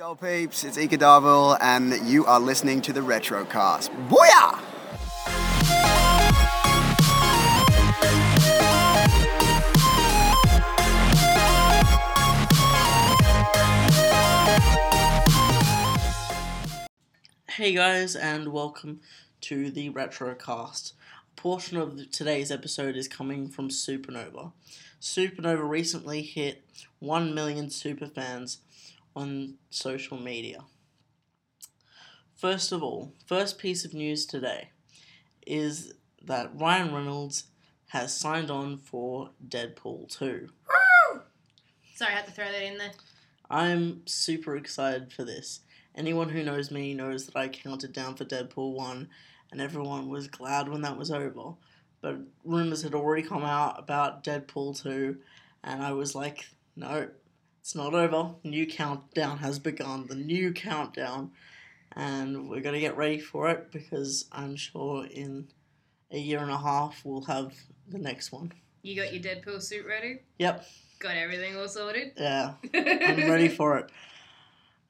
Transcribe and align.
Yo 0.00 0.14
peeps, 0.14 0.64
it's 0.64 0.78
Eka 0.78 0.96
Darville 0.96 1.58
and 1.60 1.92
you 2.08 2.24
are 2.24 2.40
listening 2.40 2.80
to 2.80 2.90
the 2.90 3.02
Retrocast. 3.02 3.90
Booyah! 4.08 4.58
Hey 17.50 17.74
guys, 17.74 18.16
and 18.16 18.54
welcome 18.54 19.00
to 19.42 19.70
the 19.70 19.90
Retrocast. 19.90 20.94
A 21.30 21.38
portion 21.38 21.76
of 21.76 22.10
today's 22.10 22.50
episode 22.50 22.96
is 22.96 23.06
coming 23.06 23.48
from 23.48 23.68
Supernova. 23.68 24.52
Supernova 24.98 25.68
recently 25.68 26.22
hit 26.22 26.64
1 27.00 27.34
million 27.34 27.66
superfans 27.66 28.60
on 29.14 29.54
social 29.70 30.18
media. 30.18 30.60
First 32.36 32.72
of 32.72 32.82
all, 32.82 33.12
first 33.26 33.58
piece 33.58 33.84
of 33.84 33.92
news 33.92 34.24
today 34.24 34.70
is 35.46 35.92
that 36.22 36.50
Ryan 36.54 36.94
Reynolds 36.94 37.44
has 37.88 38.16
signed 38.16 38.50
on 38.50 38.78
for 38.78 39.30
Deadpool 39.46 40.16
2. 40.16 40.48
Sorry, 41.94 42.12
I 42.12 42.16
had 42.16 42.26
to 42.26 42.32
throw 42.32 42.46
that 42.46 42.62
in 42.62 42.78
there. 42.78 42.92
I'm 43.50 44.06
super 44.06 44.56
excited 44.56 45.12
for 45.12 45.24
this. 45.24 45.60
Anyone 45.94 46.28
who 46.28 46.42
knows 46.42 46.70
me 46.70 46.94
knows 46.94 47.26
that 47.26 47.36
I 47.36 47.48
counted 47.48 47.92
down 47.92 48.14
for 48.14 48.24
Deadpool 48.24 48.74
1 48.74 49.08
and 49.50 49.60
everyone 49.60 50.08
was 50.08 50.28
glad 50.28 50.68
when 50.68 50.82
that 50.82 50.96
was 50.96 51.10
over. 51.10 51.54
But 52.00 52.20
rumors 52.44 52.82
had 52.82 52.94
already 52.94 53.22
come 53.22 53.44
out 53.44 53.78
about 53.78 54.24
Deadpool 54.24 54.80
2 54.82 55.16
and 55.64 55.82
I 55.82 55.92
was 55.92 56.14
like, 56.14 56.46
no, 56.76 57.08
it's 57.60 57.74
not 57.74 57.94
over. 57.94 58.34
New 58.42 58.66
countdown 58.66 59.38
has 59.38 59.58
begun. 59.58 60.06
The 60.06 60.14
new 60.14 60.52
countdown. 60.52 61.30
And 61.96 62.48
we're 62.48 62.60
going 62.60 62.74
to 62.74 62.80
get 62.80 62.96
ready 62.96 63.18
for 63.18 63.50
it 63.50 63.70
because 63.72 64.26
I'm 64.32 64.56
sure 64.56 65.06
in 65.06 65.48
a 66.10 66.18
year 66.18 66.40
and 66.40 66.50
a 66.50 66.58
half 66.58 67.02
we'll 67.04 67.24
have 67.24 67.52
the 67.88 67.98
next 67.98 68.32
one. 68.32 68.52
You 68.82 68.96
got 68.96 69.12
your 69.12 69.22
Deadpool 69.22 69.60
suit 69.62 69.84
ready? 69.86 70.20
Yep, 70.38 70.64
Got 71.00 71.16
everything 71.16 71.56
all 71.56 71.68
sorted? 71.68 72.12
yeah. 72.16 72.54
I'm 72.74 73.30
ready 73.30 73.48
for 73.48 73.78
it. 73.78 73.90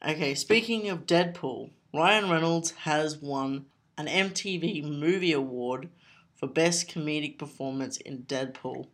Okay, 0.07 0.35
speaking 0.35 0.89
of 0.89 1.07
Deadpool, 1.07 1.71
Ryan 1.95 2.29
Reynolds 2.31 2.71
has 2.73 3.19
won 3.19 3.67
an 3.99 4.07
MTV 4.07 4.83
Movie 4.85 5.33
Award 5.33 5.89
for 6.37 6.47
Best 6.47 6.89
Comedic 6.89 7.39
Performance 7.39 7.97
in 7.99 8.25
Deadpool. 8.25 8.87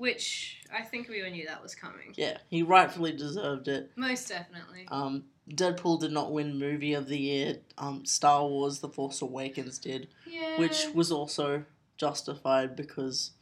Which 0.00 0.56
I 0.72 0.80
think 0.80 1.10
we 1.10 1.22
all 1.22 1.30
knew 1.30 1.46
that 1.46 1.62
was 1.62 1.74
coming. 1.74 2.14
Yeah, 2.16 2.38
he 2.48 2.62
rightfully 2.62 3.12
deserved 3.12 3.68
it. 3.68 3.90
Most 3.96 4.28
definitely. 4.28 4.86
Um, 4.88 5.24
Deadpool 5.50 6.00
did 6.00 6.10
not 6.10 6.32
win 6.32 6.58
Movie 6.58 6.94
of 6.94 7.06
the 7.06 7.18
Year. 7.18 7.58
Um, 7.76 8.06
Star 8.06 8.46
Wars: 8.46 8.78
The 8.78 8.88
Force 8.88 9.20
Awakens 9.20 9.78
did, 9.78 10.08
yeah. 10.26 10.58
which 10.58 10.86
was 10.94 11.12
also 11.12 11.66
justified 11.98 12.76
because, 12.76 13.32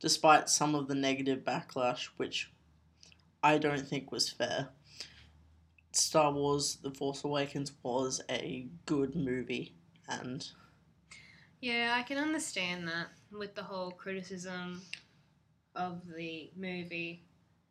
despite 0.00 0.48
some 0.48 0.74
of 0.74 0.88
the 0.88 0.94
negative 0.94 1.40
backlash, 1.40 2.08
which 2.16 2.50
I 3.42 3.58
don't 3.58 3.86
think 3.86 4.10
was 4.10 4.30
fair, 4.30 4.70
Star 5.92 6.32
Wars: 6.32 6.78
The 6.82 6.92
Force 6.92 7.24
Awakens 7.24 7.72
was 7.82 8.22
a 8.30 8.68
good 8.86 9.14
movie, 9.14 9.74
and 10.08 10.48
Yeah, 11.60 11.94
I 11.94 12.04
can 12.04 12.16
understand 12.16 12.88
that 12.88 13.08
with 13.30 13.54
the 13.54 13.64
whole 13.64 13.90
criticism 13.90 14.80
of 15.76 16.00
the 16.16 16.50
movie 16.56 17.22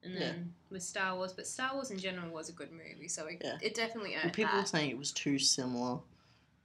and 0.04 0.16
then 0.16 0.54
with 0.70 0.84
Star 0.84 1.16
Wars. 1.16 1.34
But 1.34 1.48
Star 1.48 1.74
Wars 1.74 1.90
in 1.92 1.98
general 1.98 2.30
was 2.32 2.50
a 2.50 2.54
good 2.54 2.72
movie, 2.72 3.08
so 3.08 3.26
it, 3.26 3.42
Yeah. 3.44 3.58
it 3.62 3.74
definitely 3.74 4.12
well, 4.12 4.22
earned 4.26 4.34
people 4.34 4.58
were 4.58 4.66
saying 4.66 4.92
it 4.92 4.98
was 4.98 5.12
too 5.12 5.40
similar 5.40 6.00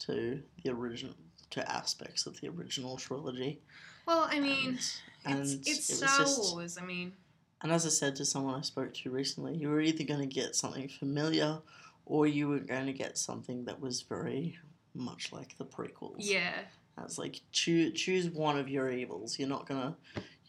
to 0.00 0.42
the 0.62 0.70
original 0.70 1.14
to 1.50 1.68
aspects 1.70 2.26
of 2.26 2.40
the 2.40 2.48
original 2.48 2.96
trilogy. 2.96 3.58
Well, 4.06 4.28
I 4.30 4.38
mean, 4.40 4.68
and, 4.68 4.74
it's, 4.76 5.00
and 5.24 5.40
it's 5.40 5.52
it 5.66 5.76
was 5.76 5.98
Star 5.98 6.18
just- 6.20 6.54
Wars. 6.54 6.78
I 6.78 6.82
mean, 6.84 7.12
And 7.62 7.72
as 7.72 7.84
I 7.86 7.88
said 7.90 8.14
to 8.16 8.24
someone 8.24 8.54
I 8.54 8.60
spoke 8.62 8.94
to 8.94 9.10
recently, 9.10 9.56
you 9.56 9.68
were 9.68 9.80
either 9.80 10.04
going 10.04 10.20
to 10.20 10.26
get 10.34 10.54
something 10.54 10.88
familiar 10.88 11.58
or 12.06 12.26
you 12.26 12.48
were 12.48 12.58
going 12.60 12.86
to 12.86 12.92
get 12.92 13.18
something 13.18 13.64
that 13.66 13.80
was 13.80 14.02
very 14.02 14.58
much 14.94 15.32
like 15.32 15.56
the 15.58 15.64
prequels. 15.64 16.16
yeah. 16.18 16.52
It's 17.02 17.16
like 17.16 17.40
choose 17.50 17.94
choose 17.98 18.28
one 18.28 18.58
of 18.58 18.68
your 18.68 18.90
evils. 18.90 19.38
You're 19.38 19.48
not 19.48 19.66
gonna. 19.66 19.96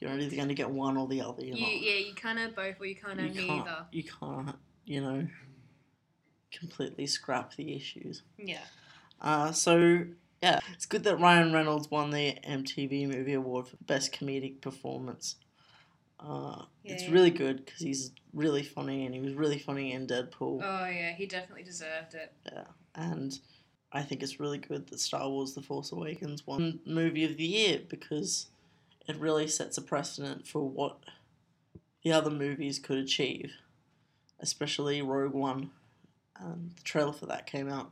You're 0.02 0.12
either 0.20 0.36
going 0.36 0.48
to 0.48 0.56
get 0.56 0.70
one 0.70 0.98
or 0.98 1.08
the 1.08 1.22
other. 1.22 1.46
You, 1.46 1.56
yeah, 1.56 2.00
you 2.00 2.16
can't 2.16 2.40
have 2.40 2.56
both 2.56 2.82
or 2.82 2.86
you 2.88 2.96
can't 2.96 3.20
you 3.20 3.28
have 3.28 3.36
can't. 3.36 3.48
neither. 3.66 3.86
You 3.92 4.04
can't. 4.04 4.56
You 4.86 5.02
know. 5.02 5.28
Completely 6.52 7.06
scrap 7.08 7.56
the 7.56 7.76
issues. 7.76 8.24
Yeah. 8.38 8.60
Uh, 9.22 9.52
so 9.52 10.04
yeah, 10.42 10.60
it's 10.74 10.86
good 10.86 11.04
that 11.04 11.18
Ryan 11.18 11.54
Reynolds 11.54 11.90
won 11.90 12.10
the 12.10 12.38
MTV 12.46 13.08
Movie 13.08 13.34
Award 13.34 13.68
for 13.68 13.78
Best 13.86 14.12
Comedic 14.12 14.60
Performance. 14.60 15.36
Uh, 16.20 16.66
it's 16.84 17.04
Yeah. 17.04 17.12
really 17.12 17.32
good 17.32 17.66
because 17.66 17.80
he's 17.80 18.12
really 18.34 18.64
funny 18.64 19.06
and 19.06 19.14
he 19.16 19.22
was 19.22 19.34
really 19.34 19.60
funny 19.60 19.94
in 19.94 20.08
Deadpool. 20.08 20.62
Oh, 20.64 20.86
yeah, 20.88 21.14
he 21.14 21.26
definitely 21.26 21.64
deserved 21.64 22.16
it. 22.16 22.34
Yeah, 22.52 22.66
and 22.96 23.40
I 23.92 24.02
think 24.04 24.22
it's 24.24 24.40
really 24.40 24.58
good 24.58 24.88
that 24.88 25.00
Star 25.00 25.30
Wars 25.30 25.54
The 25.54 25.62
Force 25.62 25.92
Awakens 25.92 26.46
won 26.46 26.80
Movie 26.86 27.24
of 27.24 27.38
the 27.38 27.46
Year 27.46 27.82
because 27.88 28.48
it 29.12 29.20
really 29.20 29.48
sets 29.48 29.78
a 29.78 29.82
precedent 29.82 30.48
for 30.48 30.68
what 30.68 30.98
the 32.04 32.12
other 32.12 32.32
movies 32.32 32.80
could 32.80 32.98
achieve, 32.98 33.52
especially 34.40 35.02
Rogue 35.02 35.34
One. 35.34 35.72
And 36.40 36.72
the 36.76 36.82
trailer 36.84 37.14
for 37.14 37.28
that 37.28 37.46
came 37.46 37.70
out 37.70 37.92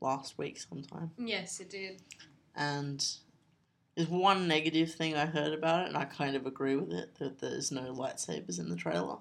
last 0.00 0.36
week 0.36 0.58
sometime. 0.58 1.12
Yes, 1.18 1.60
it 1.60 1.70
did. 1.70 2.02
And 2.56 3.06
there's 3.94 4.08
one 4.08 4.48
negative 4.48 4.92
thing 4.92 5.14
I 5.14 5.26
heard 5.26 5.52
about 5.52 5.82
it, 5.82 5.88
and 5.88 5.96
I 5.96 6.06
kind 6.06 6.34
of 6.34 6.46
agree 6.46 6.74
with 6.76 6.92
it 6.92 7.14
that 7.20 7.38
there's 7.38 7.70
no 7.70 7.92
lightsabers 7.94 8.58
in 8.58 8.68
the 8.68 8.74
trailer, 8.76 9.18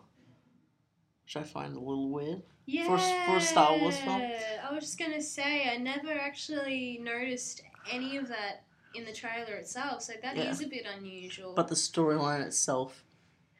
which 1.25 1.35
I 1.38 1.44
find 1.44 1.75
a 1.75 1.79
little 1.79 2.09
weird. 2.09 2.41
Yeah. 2.66 2.88
For 2.88 2.95
a- 2.95 3.25
for 3.28 3.38
a 3.38 3.41
Star 3.41 3.78
Wars 3.78 3.97
film? 4.00 4.22
I 4.22 4.73
was 4.73 4.85
just 4.85 4.97
gonna 4.97 5.22
say 5.22 5.69
I 5.69 5.78
never 5.78 6.11
actually 6.11 6.97
noticed 7.00 7.61
any 7.91 8.17
of 8.17 8.28
that 8.29 8.63
in 8.95 9.06
the 9.06 9.13
trailer 9.13 9.53
itself, 9.56 10.01
so 10.01 10.13
that 10.22 10.38
is 10.38 10.61
Yeah. 10.61 10.67
a 10.67 10.69
bit 10.69 10.85
unusual. 10.85 11.53
But 11.53 11.67
the 11.67 11.75
storyline 11.75 12.45
itself 12.45 13.03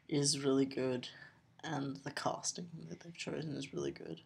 is 0.08 0.38
really 0.38 0.66
good, 0.66 1.08
and 1.64 1.96
the 1.98 2.10
casting 2.10 2.68
that 2.88 3.00
they've 3.00 3.16
chosen 3.16 3.56
is 3.56 3.72
really 3.72 3.90
good. 3.92 4.20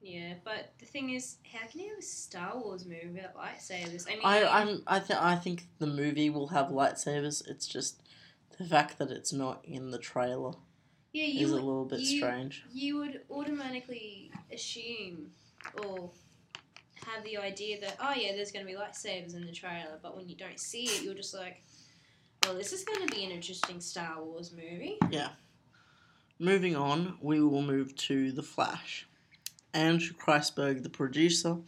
yeah, 0.00 0.34
but 0.44 0.74
the 0.78 0.84
thing 0.84 1.10
is, 1.10 1.36
how 1.50 1.66
can 1.66 1.80
you 1.80 1.88
have 1.90 1.98
a 1.98 2.02
Star 2.02 2.58
Wars 2.58 2.84
movie 2.84 3.08
without 3.08 3.34
lightsabers? 3.36 4.06
I 4.06 4.10
mean, 4.16 4.20
I 4.24 4.44
I'm 4.60 4.82
I 4.86 4.98
th- 5.00 5.18
I 5.18 5.34
think 5.36 5.66
the 5.78 5.86
movie 5.86 6.28
will 6.28 6.48
have 6.48 6.66
lightsabers. 6.68 7.46
It's 7.48 7.66
just 7.66 8.02
the 8.58 8.64
fact 8.66 8.98
that 8.98 9.10
it's 9.10 9.32
not 9.32 9.64
in 9.64 9.92
the 9.92 9.98
trailer 9.98 10.52
yeah, 11.14 11.24
you 11.24 11.46
is 11.46 11.52
a 11.52 11.54
little 11.54 11.86
bit 11.86 12.00
you- 12.00 12.18
strange. 12.18 12.64
you 12.70 12.98
would 12.98 13.22
automatically 13.30 14.30
assume 14.52 15.32
or 15.82 16.10
have 17.06 17.24
the 17.24 17.36
idea 17.38 17.80
that 17.80 17.96
oh 18.00 18.12
yeah, 18.14 18.32
there's 18.32 18.52
going 18.52 18.66
to 18.66 18.70
be 18.70 18.78
lightsabers 18.78 19.34
in 19.34 19.46
the 19.46 19.52
trailer, 19.52 19.98
but 20.02 20.16
when 20.16 20.28
you 20.28 20.36
don't 20.36 20.60
see 20.60 20.84
it, 20.84 21.02
you're 21.02 21.14
just 21.14 21.34
like, 21.34 21.62
well, 22.44 22.54
this 22.54 22.72
is 22.72 22.84
going 22.84 23.06
to 23.06 23.14
be 23.14 23.24
an 23.24 23.30
interesting 23.30 23.80
Star 23.80 24.22
Wars 24.22 24.52
movie. 24.52 24.98
Yeah. 25.10 25.30
Moving 26.38 26.76
on, 26.76 27.16
we 27.20 27.40
will 27.40 27.62
move 27.62 27.94
to 27.96 28.32
The 28.32 28.42
Flash. 28.42 29.06
Andrew 29.72 30.14
Kreisberg, 30.14 30.82
the 30.82 30.90
producer, 30.90 31.58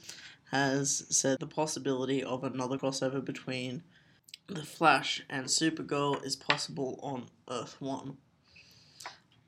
has 0.50 1.06
said 1.08 1.38
the 1.40 1.46
possibility 1.46 2.22
of 2.22 2.44
another 2.44 2.76
crossover 2.76 3.24
between 3.24 3.82
The 4.48 4.64
Flash 4.64 5.24
and 5.30 5.46
Supergirl 5.46 6.24
is 6.24 6.36
possible 6.36 6.98
on 7.02 7.26
Earth 7.50 7.76
1. 7.80 8.16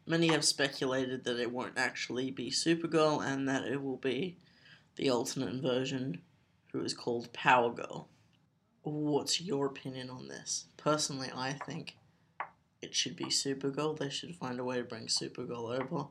Many 0.06 0.28
have 0.28 0.44
speculated 0.44 1.24
that 1.24 1.38
it 1.38 1.52
won't 1.52 1.76
actually 1.76 2.30
be 2.30 2.50
Supergirl 2.50 3.24
and 3.24 3.48
that 3.48 3.64
it 3.64 3.82
will 3.82 3.98
be 3.98 4.38
the 4.98 5.10
alternate 5.10 5.62
version 5.62 6.20
who 6.72 6.82
is 6.82 6.92
called 6.92 7.32
Power 7.32 7.70
Girl. 7.72 8.08
What's 8.82 9.40
your 9.40 9.66
opinion 9.66 10.10
on 10.10 10.28
this? 10.28 10.66
Personally, 10.76 11.30
I 11.34 11.52
think 11.52 11.96
it 12.82 12.94
should 12.94 13.16
be 13.16 13.26
Supergirl. 13.26 13.98
They 13.98 14.10
should 14.10 14.34
find 14.36 14.60
a 14.60 14.64
way 14.64 14.76
to 14.76 14.84
bring 14.84 15.06
Supergirl 15.06 15.80
over 15.80 16.06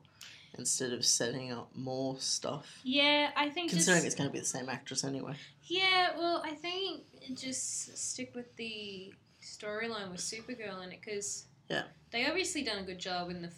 instead 0.58 0.94
of 0.94 1.06
setting 1.06 1.52
up 1.52 1.70
more 1.76 2.18
stuff. 2.20 2.80
Yeah, 2.84 3.30
I 3.36 3.50
think 3.50 3.70
Considering 3.70 3.98
just 4.04 4.08
it's 4.08 4.16
going 4.16 4.30
to 4.30 4.34
be 4.34 4.40
the 4.40 4.46
same 4.46 4.70
actress 4.70 5.04
anyway. 5.04 5.36
yeah. 5.64 6.18
Well, 6.18 6.42
I 6.46 6.52
think 6.56 7.04
just 7.36 7.96
stick 7.98 8.32
with 8.36 8.56
the 8.56 9.14
storyline 9.42 10.12
with 10.12 10.22
Supergirl 10.22 10.84
in 10.84 10.92
it 10.92 11.00
because 11.04 11.46
Yeah. 11.70 11.84
they 12.12 12.26
obviously 12.28 12.64
done 12.64 12.80
a 12.80 12.84
good 12.84 13.00
job 13.00 13.30
in 13.30 13.42
the 13.42 13.52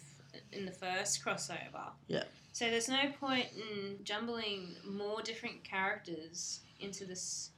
in 0.52 0.66
the 0.66 0.72
first 0.72 1.24
crossover. 1.24 1.90
Yeah. 2.06 2.24
So 2.52 2.68
there's 2.70 2.88
no 2.88 3.10
point 3.18 3.46
in 3.56 3.98
jumbling 4.04 4.74
more 4.84 5.22
different 5.22 5.62
characters 5.64 6.60
into 6.80 7.04
this 7.04 7.50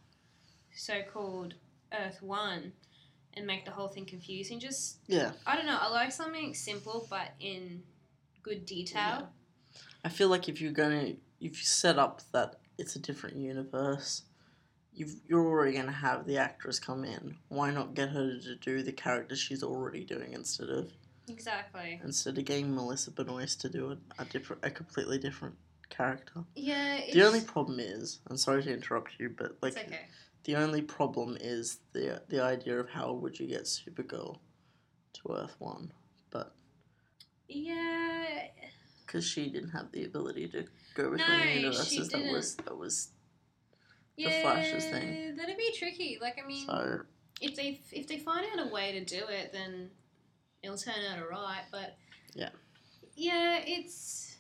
so-called 0.75 1.55
Earth 1.93 2.23
One 2.23 2.73
and 3.35 3.47
make 3.47 3.65
the 3.65 3.71
whole 3.71 3.89
thing 3.89 4.05
confusing. 4.05 4.61
Just 4.61 4.99
Yeah. 5.07 5.33
I 5.47 5.57
don't 5.57 5.67
know. 5.67 5.79
I 5.81 5.89
like 5.89 6.13
something 6.13 6.55
simple 6.55 7.07
but 7.09 7.33
in 7.41 7.83
good 8.43 8.67
detail. 8.67 9.29
I 10.05 10.09
feel 10.09 10.29
like 10.29 10.49
if 10.49 10.61
you're 10.61 10.73
going 10.73 11.01
to 11.01 11.17
if 11.41 11.59
you've 11.59 11.67
set 11.67 11.99
up 11.99 12.23
that 12.33 12.57
it's 12.79 12.97
a 12.97 12.99
different 12.99 13.37
universe. 13.37 14.23
You've 14.95 15.21
you're 15.27 15.45
already 15.45 15.77
gonna 15.77 15.91
have 15.91 16.27
the 16.27 16.37
actress 16.37 16.79
come 16.79 17.05
in. 17.05 17.37
Why 17.49 17.71
not 17.71 17.95
get 17.95 18.11
her 18.11 18.39
to 18.39 18.55
do 18.57 18.83
the 18.83 18.93
character 18.93 19.35
she's 19.35 19.63
already 19.63 20.05
doing 20.05 20.33
instead 20.35 20.69
of 20.69 20.93
Exactly. 21.29 22.01
instead 22.05 22.37
of 22.39 22.45
getting 22.45 22.75
Melissa 22.75 23.11
Benoist 23.11 23.61
to 23.63 23.69
do 23.69 23.93
a, 24.19 24.23
a 24.23 24.25
different 24.27 24.65
a 24.65 24.71
completely 24.71 25.19
different 25.19 25.55
character. 25.89 26.45
Yeah. 26.55 26.97
It's, 26.97 27.15
The 27.15 27.25
only 27.27 27.41
problem 27.43 27.79
is, 27.81 28.21
I'm 28.29 28.37
sorry 28.37 28.63
to 28.65 28.73
interrupt 28.73 29.13
you, 29.19 29.31
but 29.37 29.57
like 29.63 29.77
it's 29.77 29.87
okay. 29.93 30.01
the 30.45 30.57
only 30.57 30.83
problem 30.83 31.37
is 31.41 31.79
the 31.93 32.23
the 32.29 32.43
idea 32.43 32.79
of 32.81 32.89
how 32.91 33.13
would 33.13 33.39
you 33.39 33.47
get 33.47 33.65
Supergirl 33.65 34.39
to 35.15 35.33
Earth 35.33 35.55
One, 35.59 35.93
but 36.31 36.55
Yeah. 37.49 38.49
because 39.07 39.25
she 39.25 39.49
didn't 39.51 39.71
have 39.71 39.93
the 39.93 40.05
ability 40.05 40.49
to 40.49 40.65
go 40.95 41.11
between 41.11 41.29
No, 41.29 41.43
she 41.45 41.59
universes, 41.61 42.09
that 42.09 42.33
was 42.33 42.57
that 42.57 42.77
was 42.77 43.09
The 44.17 44.25
Yeah. 44.25 44.43
Flash's 44.43 44.85
thing. 44.87 45.37
That'd 45.37 45.57
be 45.57 45.73
tricky. 45.79 46.19
Like 46.21 46.39
I 46.43 46.47
mean, 46.47 46.67
so 46.67 47.01
if 47.41 47.55
they 47.55 47.81
if 47.93 48.07
they 48.09 48.19
find 48.19 48.47
out 48.53 48.67
a 48.67 48.71
way 48.73 48.93
to 48.93 49.05
do 49.05 49.25
it, 49.29 49.53
then 49.53 49.91
it'll 50.63 50.77
turn 50.77 50.95
out 51.11 51.19
alright. 51.23 51.65
But 51.71 51.97
Yeah. 52.35 52.51
yeah, 53.17 53.61
it's 53.67 54.37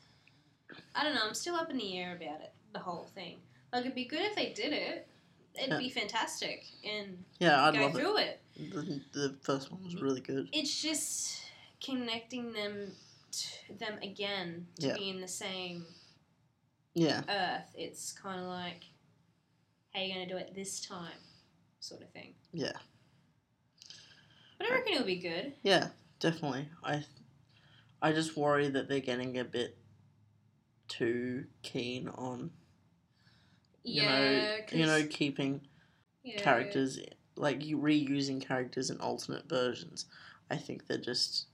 I 0.94 1.04
don't 1.04 1.14
know. 1.14 1.22
I'm 1.26 1.34
still 1.34 1.54
up 1.54 1.70
in 1.70 1.76
the 1.78 1.98
air 1.98 2.16
about 2.16 2.40
it. 2.40 2.52
The 2.72 2.78
whole 2.78 3.04
thing. 3.14 3.40
Like 3.72 3.82
it'd 3.82 3.94
be 3.94 4.04
good 4.04 4.20
if 4.22 4.34
they 4.34 4.52
did 4.52 4.72
it. 4.72 5.08
It'd 5.54 5.70
Yeah. 5.70 5.78
be 5.78 5.90
fantastic 5.90 6.64
and 6.84 7.24
yeah, 7.38 7.64
I'd 7.66 7.74
go 7.74 7.80
love 7.82 7.94
it. 7.94 7.98
through 7.98 8.16
it. 8.18 8.40
The, 8.56 9.00
the 9.12 9.36
first 9.42 9.70
one 9.70 9.82
was 9.84 9.96
really 9.96 10.20
good. 10.20 10.48
It's 10.52 10.80
just 10.80 11.40
connecting 11.84 12.52
them 12.52 12.92
to 13.32 13.74
them 13.78 13.98
again 14.02 14.66
to 14.80 14.88
Yeah. 14.88 14.94
be 14.94 15.08
in 15.10 15.20
the 15.20 15.28
same 15.28 15.86
Yeah, 16.94 17.22
Earth. 17.28 17.72
It's 17.74 18.12
kind 18.12 18.38
of 18.40 18.46
like, 18.46 18.84
how 19.94 20.00
you 20.02 20.12
gonna 20.12 20.26
do 20.28 20.36
it 20.36 20.54
this 20.54 20.80
time, 20.80 21.16
sort 21.80 22.02
of 22.02 22.10
thing. 22.10 22.34
yeah, 22.52 22.72
But 24.58 24.66
I 24.68 24.74
reckon 24.74 24.92
it'll 24.94 25.06
be 25.06 25.16
good. 25.16 25.54
yeah, 25.62 25.88
definitely. 26.22 26.68
I 26.82 27.04
I 28.00 28.12
just 28.12 28.36
worry 28.36 28.68
that 28.68 28.88
they're 28.88 29.00
getting 29.00 29.38
a 29.38 29.44
bit 29.44 29.76
too 30.88 31.44
keen 31.62 32.08
on 32.08 32.50
you 33.82 34.02
yeah, 34.02 34.08
know 34.08 34.56
you 34.72 34.86
know 34.86 35.06
keeping 35.06 35.62
yeah. 36.22 36.40
characters 36.40 37.00
like 37.36 37.64
you 37.64 37.76
reusing 37.78 38.40
characters 38.40 38.88
in 38.88 39.00
alternate 39.00 39.48
versions. 39.48 40.06
I 40.50 40.56
think 40.56 40.86
they're 40.86 40.98
just 40.98 41.46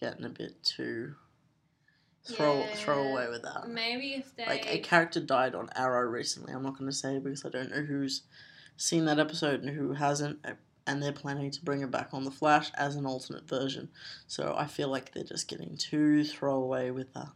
getting 0.00 0.24
a 0.24 0.28
bit 0.30 0.62
too 0.62 1.14
throw 2.24 2.60
Yeah. 2.60 2.74
throw 2.74 3.02
away 3.08 3.28
with 3.28 3.42
that. 3.42 3.68
Maybe 3.68 4.14
if 4.14 4.34
they 4.36 4.46
Like 4.46 4.66
a 4.66 4.78
character 4.78 5.20
died 5.20 5.54
on 5.56 5.70
Arrow 5.74 6.08
recently. 6.08 6.52
I'm 6.52 6.62
not 6.62 6.78
going 6.78 6.90
to 6.90 6.96
say 6.96 7.18
because 7.18 7.44
I 7.44 7.48
don't 7.48 7.70
know 7.70 7.82
who's 7.82 8.22
seen 8.76 9.06
that 9.06 9.18
episode 9.18 9.62
and 9.62 9.70
who 9.70 9.94
hasn't. 9.94 10.44
And 10.86 11.02
they're 11.02 11.12
planning 11.12 11.50
to 11.52 11.64
bring 11.64 11.80
it 11.82 11.90
back 11.92 12.08
on 12.12 12.24
the 12.24 12.30
Flash 12.30 12.70
as 12.74 12.96
an 12.96 13.06
alternate 13.06 13.48
version. 13.48 13.88
So 14.26 14.54
I 14.56 14.66
feel 14.66 14.88
like 14.88 15.12
they're 15.12 15.22
just 15.22 15.46
getting 15.48 15.76
too 15.76 16.24
throwaway 16.24 16.90
with 16.90 17.12
that. 17.14 17.28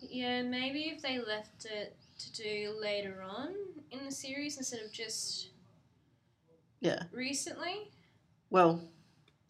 yeah, 0.00 0.42
maybe 0.42 0.84
if 0.94 1.00
they 1.02 1.18
left 1.18 1.64
it 1.64 1.96
to 2.18 2.32
do 2.32 2.74
later 2.80 3.22
on 3.26 3.54
in 3.90 4.04
the 4.04 4.10
series 4.10 4.58
instead 4.58 4.80
of 4.82 4.92
just 4.92 5.48
Yeah. 6.80 7.04
recently. 7.12 7.90
Well, 8.50 8.82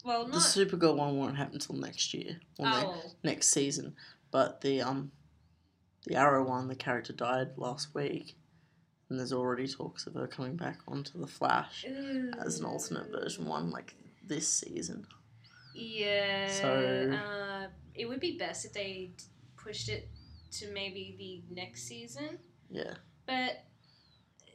Well, 0.03 0.25
the. 0.25 0.37
Supergirl 0.37 0.95
one 0.95 1.17
won't 1.17 1.35
happen 1.37 1.55
until 1.55 1.75
next 1.75 2.13
year 2.13 2.39
or 2.57 2.67
ne- 2.67 2.85
oh, 2.85 3.11
next 3.23 3.49
season. 3.49 3.95
But 4.31 4.61
the 4.61 4.81
um, 4.81 5.11
the 6.05 6.15
Arrow 6.15 6.47
one, 6.47 6.67
the 6.69 6.75
character 6.75 7.11
died 7.13 7.57
last 7.57 7.93
week, 7.93 8.35
and 9.09 9.19
there's 9.19 9.33
already 9.33 9.67
talks 9.67 10.05
of 10.07 10.13
her 10.13 10.27
coming 10.27 10.55
back 10.55 10.79
onto 10.87 11.19
the 11.19 11.27
Flash 11.27 11.85
as 12.43 12.59
an 12.59 12.65
alternate 12.65 13.11
version 13.11 13.45
one, 13.45 13.71
like 13.71 13.95
this 14.25 14.47
season. 14.47 15.05
Yeah. 15.73 16.47
So- 16.47 17.11
uh, 17.13 17.67
it 17.95 18.07
would 18.07 18.19
be 18.19 18.37
best 18.37 18.65
if 18.65 18.73
they 18.73 19.11
pushed 19.57 19.89
it 19.89 20.09
to 20.51 20.71
maybe 20.71 21.43
the 21.49 21.55
next 21.55 21.83
season. 21.83 22.39
Yeah. 22.69 22.93
But 23.25 23.63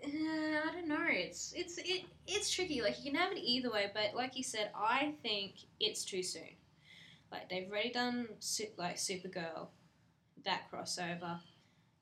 uh, 0.05 0.09
I 0.09 0.71
don't 0.73 0.89
know. 0.89 1.05
It's 1.09 1.53
it's 1.55 1.79
it, 1.79 2.05
it's 2.27 2.51
tricky. 2.51 2.81
Like 2.83 2.99
you 3.05 3.11
can 3.11 3.21
have 3.21 3.33
it 3.33 3.39
either 3.39 3.71
way, 3.71 3.91
but 3.93 4.15
like 4.15 4.37
you 4.37 4.43
said, 4.43 4.71
I 4.75 5.15
think 5.23 5.55
it's 5.81 6.05
too 6.05 6.23
soon. 6.23 6.49
Like 7.31 7.49
they've 7.51 7.69
already 7.69 7.91
done 7.91 8.29
like 8.79 8.97
Supergirl, 8.97 9.69
that 10.45 10.63
crossover. 10.73 11.41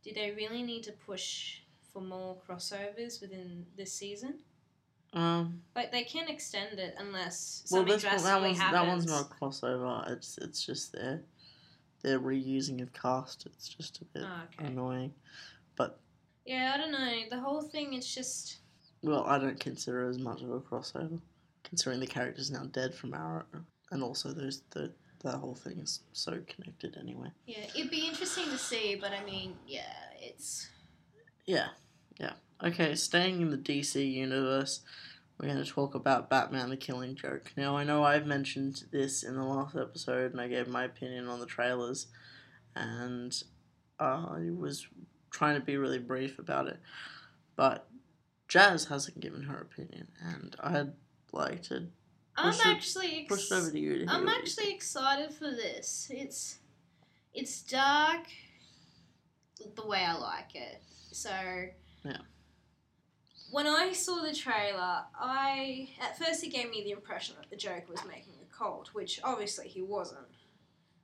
Do 0.04 0.12
they 0.14 0.32
really 0.32 0.62
need 0.62 0.82
to 0.84 0.92
push 0.92 1.61
for 1.92 2.00
more 2.00 2.36
crossovers 2.48 3.20
within 3.20 3.66
this 3.76 3.92
season? 3.92 4.38
Um. 5.14 5.60
Like 5.76 5.92
they 5.92 6.04
can 6.04 6.28
extend 6.28 6.78
it 6.78 6.94
unless 6.98 7.64
Well, 7.70 7.80
something 7.82 7.94
this 7.94 8.04
one, 8.04 8.12
that 8.12 8.20
drastically 8.22 8.48
one's 8.48 8.58
happens. 8.58 8.72
that 8.80 8.88
one's 8.88 9.06
not 9.06 9.30
a 9.30 9.44
crossover. 9.44 10.10
It's 10.10 10.38
it's 10.38 10.64
just 10.64 10.92
their 10.92 11.22
their 12.02 12.18
reusing 12.18 12.80
of 12.82 12.92
cast. 12.92 13.44
It's 13.46 13.68
just 13.68 14.00
a 14.00 14.04
bit 14.06 14.22
Oh, 14.24 14.40
okay. 14.58 14.70
annoying. 14.72 15.12
But 15.76 16.00
yeah, 16.46 16.72
I 16.74 16.78
don't 16.78 16.92
know. 16.92 17.20
The 17.30 17.40
whole 17.40 17.60
thing 17.62 17.92
is 17.92 18.12
just 18.12 18.58
Well, 19.02 19.24
I 19.24 19.38
don't 19.38 19.60
consider 19.60 20.06
it 20.06 20.10
as 20.10 20.18
much 20.18 20.40
of 20.42 20.50
a 20.50 20.60
crossover, 20.60 21.20
considering 21.62 22.00
the 22.00 22.06
character's 22.06 22.50
now 22.50 22.64
dead 22.72 22.94
from 22.94 23.12
Arrow, 23.12 23.44
and 23.90 24.02
also 24.02 24.32
those 24.32 24.62
the 24.70 24.92
that 25.24 25.36
whole 25.36 25.54
thing 25.54 25.78
is 25.78 26.00
so 26.12 26.40
connected 26.48 26.96
anyway. 26.98 27.28
yeah. 27.46 27.64
It'd 27.76 27.90
be 27.92 28.08
interesting 28.08 28.46
to 28.46 28.58
see, 28.58 28.96
but 29.00 29.12
I 29.12 29.22
mean, 29.24 29.56
yeah, 29.68 29.92
it's 30.20 30.68
Yeah, 31.46 31.68
yeah. 32.18 32.32
Okay, 32.62 32.94
staying 32.94 33.40
in 33.40 33.50
the 33.50 33.56
DC 33.58 34.12
universe, 34.12 34.80
we're 35.38 35.48
going 35.48 35.62
to 35.64 35.70
talk 35.70 35.94
about 35.94 36.30
Batman: 36.30 36.70
The 36.70 36.76
Killing 36.76 37.16
Joke. 37.16 37.52
Now, 37.56 37.76
I 37.76 37.84
know 37.84 38.04
I've 38.04 38.26
mentioned 38.26 38.84
this 38.92 39.22
in 39.22 39.34
the 39.34 39.44
last 39.44 39.76
episode, 39.76 40.32
and 40.32 40.40
I 40.40 40.48
gave 40.48 40.68
my 40.68 40.84
opinion 40.84 41.28
on 41.28 41.40
the 41.40 41.46
trailers, 41.46 42.06
and 42.76 43.34
I 43.98 44.50
was 44.56 44.86
trying 45.30 45.54
to 45.58 45.64
be 45.64 45.76
really 45.76 45.98
brief 45.98 46.38
about 46.38 46.68
it, 46.68 46.78
but 47.56 47.88
Jazz 48.48 48.84
hasn't 48.86 49.18
given 49.20 49.42
her 49.44 49.58
opinion, 49.58 50.08
and 50.22 50.54
I'd 50.60 50.92
like 51.32 51.62
to 51.64 51.88
I'm 52.36 52.52
it- 52.52 52.66
actually 52.66 53.26
ex- 53.30 53.50
it 53.50 53.54
over 53.54 53.70
to 53.70 53.78
you. 53.78 54.04
To 54.06 54.12
I'm 54.12 54.24
what 54.24 54.34
you 54.34 54.38
actually 54.40 54.72
excited 54.72 55.32
for 55.32 55.50
this. 55.50 56.08
It's 56.10 56.58
it's 57.34 57.62
dark 57.62 58.26
the 59.74 59.86
way 59.86 60.04
I 60.04 60.14
like 60.14 60.54
it. 60.54 60.82
So 61.12 61.30
Yeah. 62.04 62.18
When 63.50 63.66
I 63.66 63.92
saw 63.92 64.22
the 64.22 64.34
trailer, 64.34 65.04
I 65.14 65.90
at 66.00 66.18
first 66.18 66.42
it 66.42 66.48
gave 66.48 66.70
me 66.70 66.82
the 66.84 66.92
impression 66.92 67.36
that 67.38 67.50
the 67.50 67.56
Joker 67.56 67.84
was 67.90 68.04
making 68.06 68.34
a 68.42 68.56
cult, 68.56 68.88
which 68.94 69.20
obviously 69.22 69.68
he 69.68 69.82
wasn't. 69.82 70.26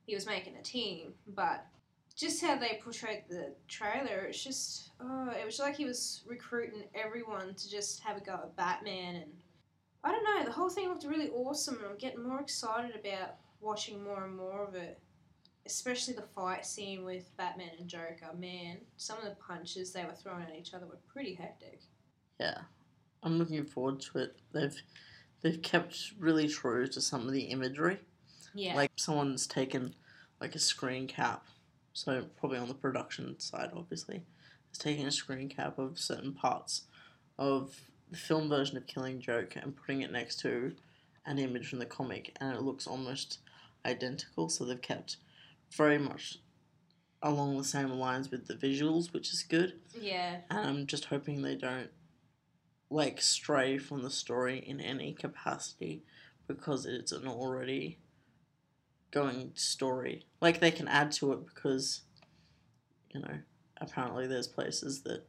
He 0.05 0.15
was 0.15 0.25
making 0.25 0.55
a 0.55 0.63
team, 0.63 1.13
but 1.27 1.65
just 2.15 2.41
how 2.41 2.57
they 2.57 2.79
portrayed 2.83 3.23
the 3.29 3.53
trailer, 3.67 4.25
it's 4.27 4.43
just 4.43 4.89
oh, 4.99 5.29
it 5.29 5.45
was 5.45 5.59
like 5.59 5.75
he 5.75 5.85
was 5.85 6.23
recruiting 6.25 6.83
everyone 6.95 7.53
to 7.53 7.69
just 7.69 8.01
have 8.01 8.17
a 8.17 8.21
go 8.21 8.33
at 8.33 8.55
Batman 8.55 9.15
and 9.15 9.31
I 10.03 10.11
don't 10.11 10.23
know, 10.23 10.45
the 10.45 10.51
whole 10.51 10.69
thing 10.69 10.89
looked 10.89 11.03
really 11.03 11.29
awesome 11.29 11.75
and 11.75 11.85
I'm 11.85 11.97
getting 11.97 12.23
more 12.23 12.39
excited 12.39 12.95
about 12.95 13.35
watching 13.61 14.03
more 14.03 14.23
and 14.23 14.35
more 14.35 14.65
of 14.65 14.75
it. 14.75 14.99
Especially 15.69 16.15
the 16.15 16.23
fight 16.23 16.65
scene 16.65 17.05
with 17.05 17.29
Batman 17.37 17.69
and 17.79 17.87
Joker. 17.87 18.33
Man, 18.37 18.77
some 18.97 19.19
of 19.19 19.25
the 19.25 19.35
punches 19.35 19.93
they 19.93 20.03
were 20.03 20.15
throwing 20.15 20.43
at 20.43 20.55
each 20.55 20.73
other 20.73 20.87
were 20.87 20.97
pretty 21.13 21.35
hectic. 21.35 21.81
Yeah, 22.39 22.57
I'm 23.21 23.37
looking 23.37 23.63
forward 23.65 23.99
to 24.01 24.17
it. 24.17 24.39
They've 24.51 24.75
they've 25.41 25.61
kept 25.61 26.13
really 26.17 26.47
true 26.47 26.87
to 26.87 26.99
some 26.99 27.27
of 27.27 27.33
the 27.33 27.43
imagery. 27.43 27.99
Yeah. 28.55 28.75
Like 28.75 28.91
someone's 28.95 29.45
taken 29.45 29.93
like 30.41 30.55
a 30.55 30.59
screen 30.59 31.05
cap, 31.05 31.45
so 31.93 32.25
probably 32.39 32.57
on 32.57 32.67
the 32.67 32.73
production 32.73 33.39
side, 33.39 33.69
obviously, 33.75 34.23
is 34.71 34.79
taking 34.79 35.05
a 35.05 35.11
screen 35.11 35.49
cap 35.49 35.77
of 35.77 35.99
certain 35.99 36.33
parts 36.33 36.85
of 37.37 37.79
the 38.09 38.17
film 38.17 38.49
version 38.49 38.75
of 38.75 38.87
Killing 38.87 39.21
Joke 39.21 39.55
and 39.55 39.75
putting 39.75 40.01
it 40.01 40.11
next 40.11 40.39
to 40.39 40.73
an 41.27 41.37
image 41.37 41.69
from 41.69 41.77
the 41.77 41.85
comic, 41.85 42.35
and 42.41 42.55
it 42.55 42.63
looks 42.63 42.87
almost 42.87 43.37
identical. 43.85 44.49
So 44.49 44.65
they've 44.65 44.81
kept 44.81 45.17
very 45.71 45.97
much 45.97 46.39
along 47.21 47.57
the 47.57 47.63
same 47.63 47.89
lines 47.89 48.31
with 48.31 48.47
the 48.47 48.53
visuals, 48.53 49.11
which 49.13 49.31
is 49.33 49.43
good. 49.43 49.79
yeah. 49.99 50.37
And 50.49 50.59
I'm 50.59 50.87
just 50.87 51.05
hoping 51.05 51.41
they 51.41 51.55
don't 51.55 51.89
like 52.89 53.21
stray 53.21 53.77
from 53.77 54.01
the 54.01 54.09
story 54.09 54.57
in 54.57 54.79
any 54.79 55.13
capacity 55.13 56.03
because 56.47 56.85
it's 56.85 57.11
an 57.11 57.27
already 57.27 57.99
going 59.11 59.51
story. 59.55 60.25
Like 60.41 60.59
they 60.59 60.71
can 60.71 60.87
add 60.87 61.11
to 61.13 61.33
it 61.33 61.45
because 61.45 62.01
you 63.13 63.21
know, 63.21 63.39
apparently 63.77 64.27
there's 64.27 64.47
places 64.47 65.01
that 65.01 65.25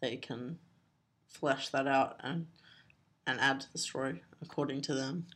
they 0.00 0.16
can 0.16 0.58
flesh 1.28 1.68
that 1.70 1.86
out 1.86 2.16
and 2.20 2.46
and 3.26 3.40
add 3.40 3.60
to 3.60 3.72
the 3.72 3.78
story 3.78 4.22
according 4.40 4.80
to 4.82 4.94
them. 4.94 5.26